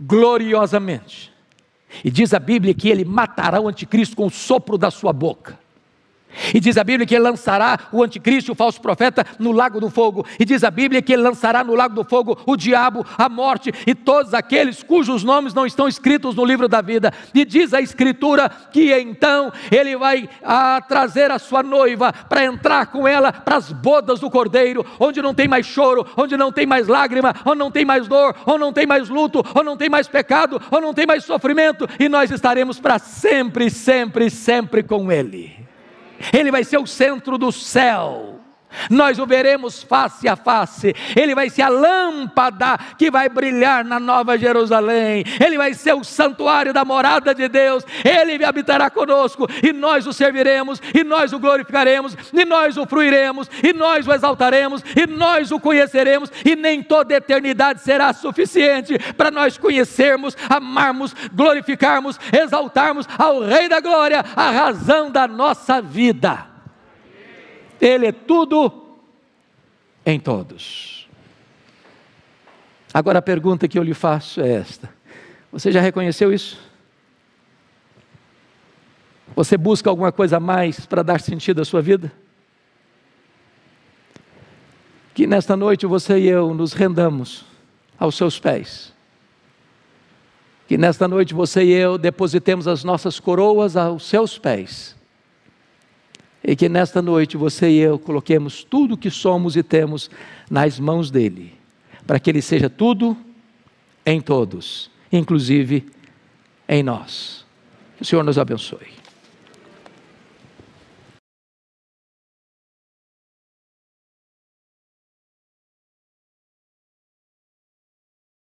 gloriosamente. 0.00 1.32
E 2.04 2.10
diz 2.10 2.34
a 2.34 2.38
Bíblia 2.38 2.74
que 2.74 2.88
ele 2.88 3.04
matará 3.04 3.60
o 3.60 3.68
anticristo 3.68 4.16
com 4.16 4.26
o 4.26 4.30
sopro 4.30 4.76
da 4.76 4.90
sua 4.90 5.12
boca. 5.12 5.58
E 6.54 6.60
diz 6.60 6.76
a 6.76 6.84
Bíblia 6.84 7.06
que 7.06 7.14
ele 7.14 7.24
lançará 7.24 7.78
o 7.92 8.02
anticristo, 8.02 8.52
o 8.52 8.54
falso 8.54 8.80
profeta, 8.80 9.24
no 9.38 9.52
lago 9.52 9.80
do 9.80 9.90
fogo. 9.90 10.24
E 10.38 10.44
diz 10.44 10.64
a 10.64 10.70
Bíblia 10.70 11.02
que 11.02 11.12
ele 11.12 11.22
lançará 11.22 11.62
no 11.62 11.74
lago 11.74 11.94
do 11.94 12.04
fogo 12.04 12.38
o 12.46 12.56
diabo, 12.56 13.04
a 13.16 13.28
morte 13.28 13.72
e 13.86 13.94
todos 13.94 14.34
aqueles 14.34 14.82
cujos 14.82 15.24
nomes 15.24 15.54
não 15.54 15.66
estão 15.66 15.88
escritos 15.88 16.34
no 16.34 16.44
livro 16.44 16.68
da 16.68 16.80
vida. 16.80 17.12
E 17.34 17.44
diz 17.44 17.72
a 17.72 17.80
Escritura 17.80 18.50
que 18.72 18.92
então 18.92 19.52
ele 19.70 19.96
vai 19.96 20.28
a, 20.42 20.76
ah, 20.76 20.80
trazer 20.80 21.30
a 21.30 21.38
sua 21.38 21.62
noiva 21.62 22.12
para 22.12 22.44
entrar 22.44 22.86
com 22.86 23.06
ela 23.06 23.32
para 23.32 23.56
as 23.56 23.72
bodas 23.72 24.20
do 24.20 24.30
cordeiro, 24.30 24.84
onde 24.98 25.22
não 25.22 25.34
tem 25.34 25.48
mais 25.48 25.66
choro, 25.66 26.06
onde 26.16 26.36
não 26.36 26.52
tem 26.52 26.66
mais 26.66 26.88
lágrima, 26.88 27.34
onde 27.44 27.58
não 27.58 27.70
tem 27.70 27.84
mais 27.84 28.08
dor, 28.08 28.34
onde 28.46 28.60
não 28.60 28.72
tem 28.72 28.86
mais 28.86 29.08
luto, 29.08 29.42
onde 29.54 29.64
não 29.64 29.76
tem 29.76 29.88
mais 29.88 30.08
pecado, 30.08 30.60
onde 30.70 30.82
não 30.82 30.94
tem 30.94 31.06
mais 31.06 31.24
sofrimento, 31.24 31.88
e 31.98 32.08
nós 32.08 32.30
estaremos 32.30 32.80
para 32.80 32.98
sempre, 32.98 33.70
sempre, 33.70 34.30
sempre 34.30 34.82
com 34.82 35.10
ele. 35.10 35.65
Ele 36.32 36.50
vai 36.50 36.64
ser 36.64 36.78
o 36.78 36.86
centro 36.86 37.36
do 37.38 37.50
céu 37.52 38.35
nós 38.90 39.18
o 39.18 39.26
veremos 39.26 39.82
face 39.82 40.28
a 40.28 40.36
face, 40.36 40.94
ele 41.14 41.34
vai 41.34 41.50
ser 41.50 41.62
a 41.62 41.68
lâmpada 41.68 42.78
que 42.98 43.10
vai 43.10 43.28
brilhar 43.28 43.84
na 43.84 43.98
Nova 44.00 44.38
Jerusalém, 44.38 45.24
ele 45.44 45.56
vai 45.56 45.74
ser 45.74 45.94
o 45.94 46.04
santuário 46.04 46.72
da 46.72 46.84
morada 46.84 47.34
de 47.34 47.48
Deus, 47.48 47.84
ele 48.04 48.44
habitará 48.44 48.90
conosco 48.90 49.46
e 49.62 49.72
nós 49.72 50.06
o 50.06 50.12
serviremos, 50.12 50.80
e 50.94 51.04
nós 51.04 51.32
o 51.32 51.38
glorificaremos, 51.38 52.16
e 52.32 52.44
nós 52.44 52.76
o 52.76 52.86
fruiremos, 52.86 53.48
e 53.62 53.72
nós 53.72 54.06
o 54.06 54.12
exaltaremos, 54.12 54.82
e 54.96 55.06
nós 55.06 55.50
o 55.50 55.60
conheceremos, 55.60 56.30
e 56.44 56.56
nem 56.56 56.82
toda 56.82 57.14
eternidade 57.14 57.82
será 57.82 58.12
suficiente 58.12 58.98
para 59.14 59.30
nós 59.30 59.58
conhecermos, 59.58 60.36
amarmos, 60.48 61.14
glorificarmos, 61.32 62.18
exaltarmos 62.32 63.06
ao 63.18 63.40
Rei 63.40 63.68
da 63.68 63.80
Glória, 63.80 64.24
a 64.34 64.50
razão 64.50 65.10
da 65.10 65.26
nossa 65.26 65.80
vida. 65.80 66.55
Ele 67.86 68.06
é 68.06 68.12
tudo 68.12 68.82
em 70.04 70.18
todos. 70.18 71.08
Agora 72.92 73.20
a 73.20 73.22
pergunta 73.22 73.68
que 73.68 73.78
eu 73.78 73.82
lhe 73.84 73.94
faço 73.94 74.40
é 74.40 74.54
esta: 74.54 74.92
Você 75.52 75.70
já 75.70 75.80
reconheceu 75.80 76.32
isso? 76.32 76.58
Você 79.36 79.56
busca 79.56 79.88
alguma 79.88 80.10
coisa 80.10 80.38
a 80.38 80.40
mais 80.40 80.84
para 80.84 81.04
dar 81.04 81.20
sentido 81.20 81.62
à 81.62 81.64
sua 81.64 81.80
vida? 81.80 82.10
Que 85.14 85.24
nesta 85.24 85.56
noite 85.56 85.86
você 85.86 86.18
e 86.18 86.26
eu 86.26 86.52
nos 86.52 86.72
rendamos 86.72 87.44
aos 87.96 88.16
seus 88.16 88.36
pés. 88.40 88.92
Que 90.66 90.76
nesta 90.76 91.06
noite 91.06 91.32
você 91.32 91.62
e 91.62 91.70
eu 91.70 91.96
depositemos 91.96 92.66
as 92.66 92.82
nossas 92.82 93.20
coroas 93.20 93.76
aos 93.76 94.08
seus 94.08 94.36
pés 94.36 94.95
e 96.46 96.54
que 96.54 96.68
nesta 96.68 97.02
noite 97.02 97.36
você 97.36 97.68
e 97.68 97.78
eu 97.78 97.98
coloquemos 97.98 98.62
tudo 98.62 98.94
o 98.94 98.96
que 98.96 99.10
somos 99.10 99.56
e 99.56 99.64
temos 99.64 100.08
nas 100.48 100.78
mãos 100.78 101.10
dele, 101.10 101.52
para 102.06 102.20
que 102.20 102.30
ele 102.30 102.40
seja 102.40 102.70
tudo 102.70 103.16
em 104.06 104.20
todos, 104.20 104.88
inclusive 105.10 105.84
em 106.68 106.84
nós. 106.84 107.44
Que 107.96 108.02
o 108.02 108.06
Senhor 108.06 108.22
nos 108.22 108.38
abençoe. 108.38 108.95